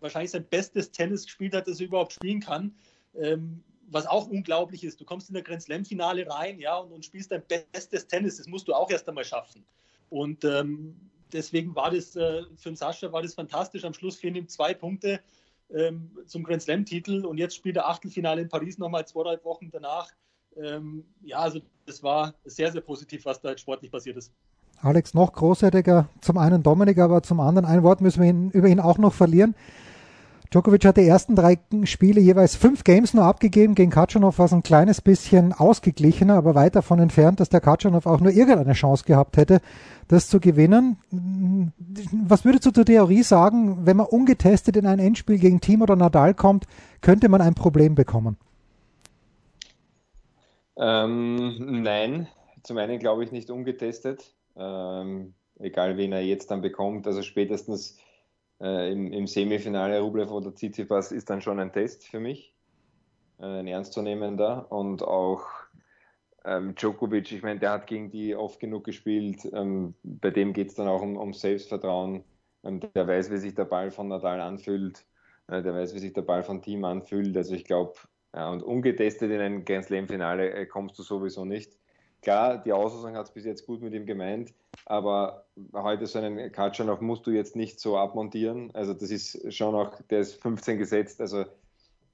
wahrscheinlich 0.00 0.30
sein 0.30 0.44
bestes 0.44 0.90
Tennis 0.90 1.24
gespielt 1.24 1.54
hat, 1.54 1.66
das 1.66 1.80
er 1.80 1.86
überhaupt 1.86 2.12
spielen 2.12 2.40
kann. 2.40 2.74
Ähm, 3.18 3.62
was 3.88 4.06
auch 4.06 4.26
unglaublich 4.26 4.84
ist, 4.84 5.00
du 5.00 5.04
kommst 5.04 5.28
in 5.28 5.34
der 5.34 5.42
Grand 5.42 5.62
Slam-Finale 5.62 6.28
rein, 6.28 6.58
ja, 6.58 6.76
und, 6.76 6.92
und, 6.92 7.04
spielst 7.04 7.30
dein 7.30 7.42
bestes 7.72 8.06
Tennis. 8.06 8.38
Das 8.38 8.46
musst 8.46 8.68
du 8.68 8.74
auch 8.74 8.90
erst 8.90 9.08
einmal 9.08 9.24
schaffen. 9.24 9.64
Und 10.12 10.44
ähm, 10.44 10.94
deswegen 11.32 11.74
war 11.74 11.90
das 11.90 12.14
äh, 12.16 12.42
für 12.56 12.68
den 12.68 12.76
Sascha 12.76 13.10
war 13.12 13.22
das 13.22 13.32
fantastisch. 13.32 13.82
Am 13.86 13.94
Schluss 13.94 14.16
fehlen 14.16 14.36
ihm 14.36 14.46
zwei 14.46 14.74
Punkte 14.74 15.20
ähm, 15.74 16.10
zum 16.26 16.42
Grand 16.42 16.60
Slam-Titel 16.60 17.24
und 17.24 17.38
jetzt 17.38 17.56
spielt 17.56 17.76
er 17.76 17.88
Achtelfinale 17.88 18.42
in 18.42 18.48
Paris 18.50 18.76
nochmal 18.76 19.06
zweieinhalb 19.06 19.42
Wochen 19.42 19.70
danach. 19.72 20.10
Ähm, 20.62 21.06
ja, 21.22 21.38
also 21.38 21.60
das 21.86 22.02
war 22.02 22.34
sehr, 22.44 22.70
sehr 22.70 22.82
positiv, 22.82 23.24
was 23.24 23.40
da 23.40 23.48
jetzt 23.48 23.62
sportlich 23.62 23.90
passiert 23.90 24.18
ist. 24.18 24.30
Alex, 24.82 25.14
noch 25.14 25.32
großartiger. 25.32 26.10
Zum 26.20 26.36
einen 26.36 26.62
Dominik, 26.62 26.98
aber 26.98 27.22
zum 27.22 27.40
anderen 27.40 27.64
ein 27.64 27.82
Wort 27.82 28.02
müssen 28.02 28.22
wir 28.22 28.28
ihn, 28.28 28.50
über 28.50 28.68
ihn 28.68 28.80
auch 28.80 28.98
noch 28.98 29.14
verlieren. 29.14 29.54
Djokovic 30.52 30.84
hat 30.84 30.98
die 30.98 31.06
ersten 31.06 31.34
drei 31.34 31.58
Spiele 31.84 32.20
jeweils 32.20 32.56
fünf 32.56 32.84
Games 32.84 33.14
nur 33.14 33.24
abgegeben. 33.24 33.74
Gegen 33.74 33.90
Katschanov 33.90 34.38
war 34.38 34.44
es 34.44 34.52
ein 34.52 34.62
kleines 34.62 35.00
bisschen 35.00 35.54
ausgeglichener, 35.54 36.34
aber 36.34 36.54
weit 36.54 36.76
davon 36.76 36.98
entfernt, 36.98 37.40
dass 37.40 37.48
der 37.48 37.62
Katschanov 37.62 38.04
auch 38.04 38.20
nur 38.20 38.32
irgendeine 38.32 38.74
Chance 38.74 39.04
gehabt 39.06 39.38
hätte, 39.38 39.62
das 40.08 40.28
zu 40.28 40.40
gewinnen. 40.40 40.98
Was 42.26 42.44
würdest 42.44 42.66
du 42.66 42.70
zur 42.70 42.84
Theorie 42.84 43.22
sagen, 43.22 43.86
wenn 43.86 43.96
man 43.96 44.06
ungetestet 44.06 44.76
in 44.76 44.86
ein 44.86 44.98
Endspiel 44.98 45.38
gegen 45.38 45.62
Team 45.62 45.80
oder 45.80 45.96
Nadal 45.96 46.34
kommt, 46.34 46.66
könnte 47.00 47.30
man 47.30 47.40
ein 47.40 47.54
Problem 47.54 47.94
bekommen? 47.94 48.36
Ähm, 50.76 51.82
nein, 51.82 52.28
zum 52.62 52.76
einen 52.76 52.98
glaube 52.98 53.24
ich 53.24 53.32
nicht 53.32 53.50
ungetestet, 53.50 54.34
ähm, 54.56 55.32
egal 55.58 55.96
wen 55.96 56.12
er 56.12 56.22
jetzt 56.22 56.50
dann 56.50 56.60
bekommt. 56.60 57.06
Also 57.06 57.22
spätestens 57.22 57.96
äh, 58.62 58.92
im, 58.92 59.12
im, 59.12 59.26
Semifinale 59.26 60.00
Rublev 60.00 60.30
oder 60.30 60.54
Tsitsipas 60.54 61.12
ist 61.12 61.28
dann 61.28 61.42
schon 61.42 61.60
ein 61.60 61.72
Test 61.72 62.06
für 62.06 62.20
mich, 62.20 62.54
äh, 63.40 63.44
ein 63.44 63.66
ernstzunehmender. 63.66 64.70
Und 64.70 65.02
auch 65.02 65.46
ähm, 66.44 66.74
Djokovic, 66.74 67.32
ich 67.32 67.42
meine, 67.42 67.60
der 67.60 67.72
hat 67.72 67.86
gegen 67.86 68.10
die 68.10 68.34
oft 68.34 68.60
genug 68.60 68.84
gespielt, 68.84 69.44
ähm, 69.52 69.94
bei 70.02 70.30
dem 70.30 70.52
geht 70.52 70.68
es 70.68 70.74
dann 70.74 70.88
auch 70.88 71.02
um, 71.02 71.16
um 71.16 71.32
Selbstvertrauen, 71.32 72.24
ähm, 72.64 72.80
der 72.94 73.06
weiß, 73.06 73.30
wie 73.30 73.38
sich 73.38 73.54
der 73.54 73.64
Ball 73.64 73.90
von 73.90 74.08
Nadal 74.08 74.40
anfühlt, 74.40 75.04
äh, 75.48 75.62
der 75.62 75.74
weiß, 75.74 75.94
wie 75.94 76.00
sich 76.00 76.12
der 76.12 76.22
Ball 76.22 76.42
von 76.42 76.62
Team 76.62 76.84
anfühlt, 76.84 77.36
also 77.36 77.54
ich 77.54 77.64
glaube, 77.64 77.94
ja, 78.34 78.50
und 78.50 78.62
ungetestet 78.62 79.30
in 79.30 79.40
ein 79.40 79.64
Grand 79.64 79.84
Slam-Finale 79.84 80.52
äh, 80.52 80.66
kommst 80.66 80.98
du 80.98 81.02
sowieso 81.02 81.44
nicht. 81.44 81.78
Klar, 82.22 82.58
die 82.58 82.72
Auslosung 82.72 83.16
hat 83.16 83.26
es 83.26 83.32
bis 83.32 83.44
jetzt 83.44 83.66
gut 83.66 83.82
mit 83.82 83.92
ihm 83.94 84.06
gemeint, 84.06 84.54
aber 84.86 85.44
heute 85.74 86.06
so 86.06 86.20
einen 86.20 86.52
Katschanov 86.52 87.00
musst 87.00 87.26
du 87.26 87.32
jetzt 87.32 87.56
nicht 87.56 87.80
so 87.80 87.98
abmontieren. 87.98 88.70
Also 88.74 88.94
das 88.94 89.10
ist 89.10 89.52
schon 89.52 89.74
auch, 89.74 90.00
der 90.02 90.20
ist 90.20 90.40
15 90.40 90.78
gesetzt, 90.78 91.20
also 91.20 91.44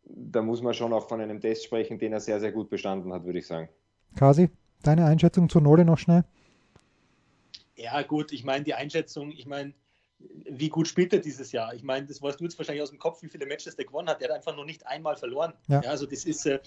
da 0.04 0.40
muss 0.40 0.62
man 0.62 0.72
schon 0.72 0.94
auch 0.94 1.08
von 1.08 1.20
einem 1.20 1.40
Test 1.40 1.64
sprechen, 1.64 1.98
den 1.98 2.14
er 2.14 2.20
sehr, 2.20 2.40
sehr 2.40 2.52
gut 2.52 2.70
bestanden 2.70 3.12
hat, 3.12 3.24
würde 3.24 3.38
ich 3.38 3.46
sagen. 3.46 3.68
Kasi, 4.16 4.48
deine 4.82 5.04
Einschätzung 5.04 5.50
zu 5.50 5.60
Nole 5.60 5.84
noch 5.84 5.98
schnell? 5.98 6.24
Ja, 7.76 8.00
gut, 8.02 8.32
ich 8.32 8.44
meine, 8.44 8.64
die 8.64 8.72
Einschätzung, 8.72 9.30
ich 9.30 9.46
meine, 9.46 9.74
wie 10.20 10.68
gut 10.68 10.88
spielt 10.88 11.12
er 11.12 11.20
dieses 11.20 11.52
Jahr? 11.52 11.74
Ich 11.74 11.82
meine, 11.82 12.06
das 12.06 12.20
weißt 12.20 12.40
du 12.40 12.44
jetzt 12.44 12.58
wahrscheinlich 12.58 12.82
aus 12.82 12.90
dem 12.90 12.98
Kopf, 12.98 13.22
wie 13.22 13.28
viele 13.28 13.46
Matches 13.46 13.76
der 13.76 13.84
gewonnen 13.84 14.08
hat. 14.08 14.20
Der 14.20 14.28
hat 14.28 14.36
einfach 14.36 14.56
noch 14.56 14.64
nicht 14.64 14.86
einmal 14.86 15.16
verloren. 15.16 15.52
Ja. 15.68 15.80
ja 15.82 15.90
also 15.90 16.06
das 16.06 16.24
ist 16.24 16.44
äh, 16.46 16.58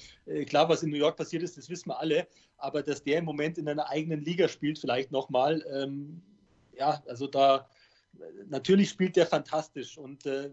klar, 0.46 0.70
was 0.70 0.84
in 0.84 0.90
New 0.90 0.98
York 0.98 1.18
passiert 1.18 1.44
ist, 1.44 1.58
das 1.58 1.70
wissen 1.70 1.90
wir 1.90 2.00
alle. 2.00 2.28
Aber 2.58 2.82
dass 2.82 3.04
der 3.04 3.20
im 3.20 3.26
Moment 3.26 3.58
in 3.58 3.68
einer 3.68 3.90
eigenen 3.90 4.24
Liga 4.24 4.48
spielt, 4.48 4.80
vielleicht 4.80 5.12
nochmal, 5.12 5.66
ähm, 5.74 6.22
ja, 6.78 7.04
also 7.08 7.28
da 7.28 7.68
natürlich 8.48 8.90
spielt 8.90 9.16
der 9.16 9.26
fantastisch 9.26 9.98
und 9.98 10.26
äh, 10.26 10.52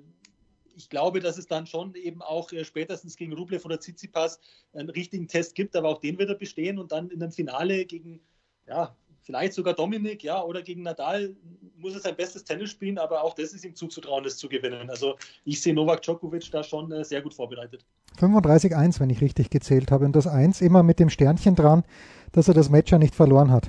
ich 0.76 0.88
glaube, 0.88 1.18
dass 1.18 1.38
es 1.38 1.46
dann 1.46 1.66
schon 1.66 1.94
eben 1.96 2.22
auch 2.22 2.52
äh, 2.52 2.64
spätestens 2.64 3.16
gegen 3.16 3.32
Rublev 3.32 3.64
oder 3.64 3.80
Tsitsipas 3.80 4.40
einen 4.72 4.90
richtigen 4.90 5.26
Test 5.26 5.54
gibt, 5.54 5.74
aber 5.74 5.88
auch 5.88 5.98
den 5.98 6.18
wird 6.18 6.30
er 6.30 6.36
bestehen 6.36 6.78
und 6.78 6.92
dann 6.92 7.10
in 7.10 7.22
einem 7.22 7.32
Finale 7.32 7.84
gegen 7.84 8.20
ja, 8.66 8.96
vielleicht 9.28 9.52
sogar 9.52 9.74
Dominik, 9.74 10.24
ja, 10.24 10.42
oder 10.42 10.62
gegen 10.62 10.82
Nadal 10.82 11.36
muss 11.76 11.92
er 11.92 12.00
sein 12.00 12.16
bestes 12.16 12.44
Tennis 12.44 12.70
spielen, 12.70 12.96
aber 12.96 13.22
auch 13.22 13.34
das 13.34 13.52
ist 13.52 13.62
ihm 13.62 13.74
zuzutrauen, 13.74 14.24
das 14.24 14.38
zu 14.38 14.48
gewinnen. 14.48 14.88
Also 14.88 15.16
ich 15.44 15.60
sehe 15.60 15.74
Novak 15.74 16.00
Djokovic 16.00 16.50
da 16.50 16.62
schon 16.62 16.90
äh, 16.90 17.04
sehr 17.04 17.20
gut 17.20 17.34
vorbereitet. 17.34 17.84
35-1, 18.18 19.00
wenn 19.00 19.10
ich 19.10 19.20
richtig 19.20 19.50
gezählt 19.50 19.90
habe. 19.90 20.06
Und 20.06 20.16
das 20.16 20.26
1 20.26 20.62
immer 20.62 20.82
mit 20.82 20.98
dem 20.98 21.10
Sternchen 21.10 21.54
dran, 21.54 21.84
dass 22.32 22.48
er 22.48 22.54
das 22.54 22.70
Match 22.70 22.90
ja 22.90 22.96
nicht 22.96 23.14
verloren 23.14 23.50
hat. 23.50 23.68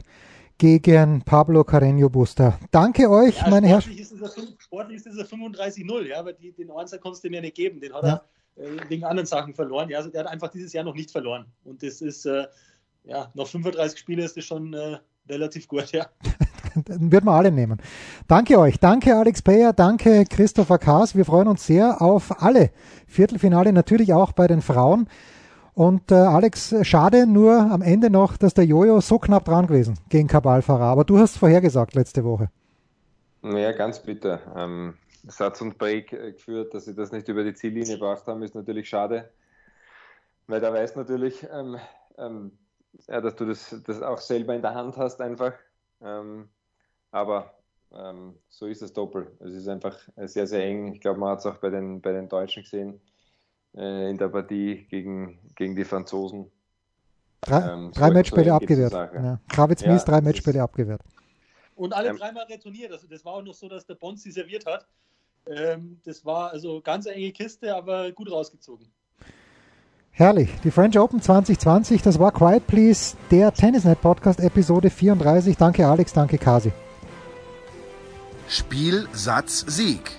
Gegen 0.57 1.23
Pablo 1.23 1.61
Carreño 1.61 2.07
Busta. 2.07 2.57
Danke 2.71 3.09
euch, 3.09 3.37
ja, 3.39 3.49
meine 3.49 3.67
Herren. 3.67 3.81
Sportlich 3.81 5.05
ist 5.05 5.07
es 5.07 5.29
35-0, 5.29 6.07
ja, 6.07 6.19
aber 6.19 6.31
die, 6.31 6.53
den 6.53 6.71
Einser 6.71 6.99
konntest 6.99 7.25
du 7.25 7.29
mir 7.29 7.41
nicht 7.41 7.57
geben. 7.57 7.81
Den 7.81 7.93
hat 7.93 8.03
ja. 8.03 8.23
er 8.55 8.63
äh, 8.63 8.89
wegen 8.89 9.03
anderen 9.03 9.27
Sachen 9.27 9.53
verloren. 9.53 9.89
Ja, 9.89 9.97
also 9.97 10.09
der 10.09 10.21
hat 10.21 10.27
einfach 10.31 10.51
dieses 10.51 10.71
Jahr 10.71 10.85
noch 10.85 10.95
nicht 10.95 11.11
verloren. 11.11 11.47
Und 11.65 11.83
das 11.83 11.99
ist, 11.99 12.25
äh, 12.25 12.47
ja, 13.03 13.29
noch 13.33 13.47
35 13.47 13.99
Spiele 13.99 14.23
ist 14.23 14.37
das 14.37 14.45
schon 14.45 14.73
äh, 14.73 14.99
relativ 15.29 15.67
gut, 15.67 15.91
ja. 15.91 16.07
Dann 16.85 17.11
würden 17.11 17.25
wir 17.25 17.31
alle 17.31 17.51
nehmen. 17.51 17.79
Danke 18.27 18.59
euch. 18.59 18.79
Danke 18.79 19.15
Alex 19.15 19.41
Bayer. 19.41 19.73
Danke 19.73 20.25
Christopher 20.25 20.77
Kaas. 20.77 21.15
Wir 21.15 21.25
freuen 21.25 21.47
uns 21.47 21.65
sehr 21.65 22.01
auf 22.01 22.41
alle 22.41 22.71
Viertelfinale, 23.07 23.73
natürlich 23.73 24.13
auch 24.13 24.31
bei 24.31 24.47
den 24.47 24.61
Frauen. 24.61 25.07
Und 25.73 26.11
äh, 26.11 26.15
Alex, 26.15 26.75
schade 26.81 27.25
nur 27.25 27.59
am 27.59 27.81
Ende 27.81 28.09
noch, 28.09 28.37
dass 28.37 28.53
der 28.53 28.65
Jojo 28.65 28.99
so 29.01 29.17
knapp 29.17 29.45
dran 29.45 29.67
gewesen 29.67 29.97
gegen 30.09 30.27
Kabalfahrer. 30.27 30.83
Aber 30.83 31.05
du 31.05 31.17
hast 31.17 31.37
vorhergesagt 31.37 31.95
letzte 31.95 32.23
Woche. 32.23 32.49
Ja, 33.43 33.71
ganz 33.71 33.99
bitter. 33.99 34.41
Ähm, 34.55 34.95
Satz 35.27 35.61
und 35.61 35.77
Break 35.77 36.11
äh, 36.11 36.33
geführt, 36.33 36.73
dass 36.73 36.85
sie 36.85 36.95
das 36.95 37.11
nicht 37.11 37.27
über 37.29 37.43
die 37.43 37.53
Ziellinie 37.53 37.93
gebracht 37.93 38.27
haben, 38.27 38.43
ist 38.43 38.55
natürlich 38.55 38.89
schade. 38.89 39.29
Weil 40.47 40.59
da 40.59 40.73
weiß 40.73 40.95
natürlich, 40.95 41.47
ähm, 41.51 41.77
ähm, 42.17 42.51
ja, 43.07 43.21
dass 43.21 43.35
du 43.35 43.45
das, 43.45 43.75
das 43.85 44.01
auch 44.01 44.19
selber 44.19 44.55
in 44.55 44.61
der 44.61 44.73
Hand 44.73 44.97
hast 44.97 45.21
einfach. 45.21 45.53
Ähm, 46.01 46.49
aber 47.11 47.53
ähm, 47.91 48.35
so 48.49 48.67
ist 48.67 48.81
das 48.81 48.93
Doppel. 48.93 49.35
Es 49.39 49.53
ist 49.53 49.67
einfach 49.67 49.97
sehr, 50.17 50.47
sehr 50.47 50.63
eng. 50.63 50.93
Ich 50.93 51.01
glaube, 51.01 51.19
man 51.19 51.31
hat 51.31 51.39
es 51.39 51.45
auch 51.45 51.57
bei 51.57 51.69
den, 51.69 52.01
bei 52.01 52.11
den 52.11 52.29
Deutschen 52.29 52.63
gesehen 52.63 53.01
äh, 53.75 54.09
in 54.09 54.17
der 54.17 54.29
Partie 54.29 54.85
gegen, 54.89 55.39
gegen 55.55 55.75
die 55.75 55.85
Franzosen. 55.85 56.51
Drei, 57.41 57.71
ähm, 57.71 57.91
drei 57.93 58.07
so, 58.07 58.13
Matchspiele 58.13 58.45
so 58.45 58.53
abgewehrt. 58.53 58.93
Ja. 58.93 59.39
Kravitz 59.47 59.81
ja, 59.81 59.93
Mies 59.93 60.05
drei 60.05 60.21
Matchspiele 60.21 60.61
abgewehrt. 60.61 61.01
Und 61.75 61.93
alle 61.93 62.09
ähm, 62.09 62.17
dreimal 62.17 62.43
retourniert. 62.45 62.91
Also 62.91 63.07
das 63.07 63.23
war 63.23 63.35
auch 63.35 63.43
noch 63.43 63.53
so, 63.53 63.69
dass 63.69 63.85
der 63.85 63.95
Bonzi 63.95 64.31
serviert 64.31 64.65
hat. 64.65 64.85
Ähm, 65.47 65.99
das 66.03 66.25
war 66.25 66.51
also 66.51 66.81
ganz 66.81 67.05
enge 67.05 67.31
Kiste, 67.31 67.73
aber 67.73 68.11
gut 68.11 68.29
rausgezogen. 68.29 68.87
Herrlich. 70.11 70.49
Die 70.63 70.71
French 70.71 70.99
Open 70.99 71.21
2020, 71.21 72.01
das 72.01 72.19
war 72.19 72.31
Quiet 72.31 72.67
Please, 72.67 73.15
der 73.31 73.53
Tennisnet 73.53 74.01
Podcast 74.01 74.39
Episode 74.39 74.89
34. 74.89 75.55
Danke 75.57 75.87
Alex, 75.87 76.13
danke 76.13 76.37
Kasi. 76.37 76.71
Spiel, 78.47 79.07
Satz, 79.13 79.63
Sieg. 79.67 80.11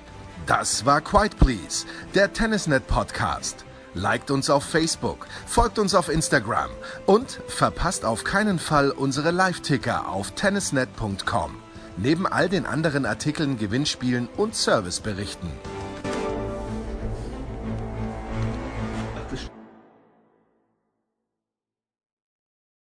Das 0.46 0.86
war 0.86 1.00
Quiet 1.00 1.36
Please, 1.38 1.84
der 2.14 2.32
Tennisnet 2.32 2.86
Podcast. 2.86 3.64
Liked 3.92 4.30
uns 4.30 4.48
auf 4.48 4.62
Facebook, 4.64 5.26
folgt 5.46 5.78
uns 5.78 5.96
auf 5.96 6.08
Instagram 6.08 6.70
und 7.06 7.40
verpasst 7.48 8.04
auf 8.04 8.22
keinen 8.22 8.60
Fall 8.60 8.90
unsere 8.92 9.32
Live-Ticker 9.32 10.08
auf 10.08 10.30
tennisnet.com. 10.30 11.56
Neben 11.96 12.26
all 12.26 12.48
den 12.48 12.66
anderen 12.66 13.04
Artikeln, 13.04 13.58
Gewinnspielen 13.58 14.28
und 14.36 14.54
Serviceberichten. 14.54 15.50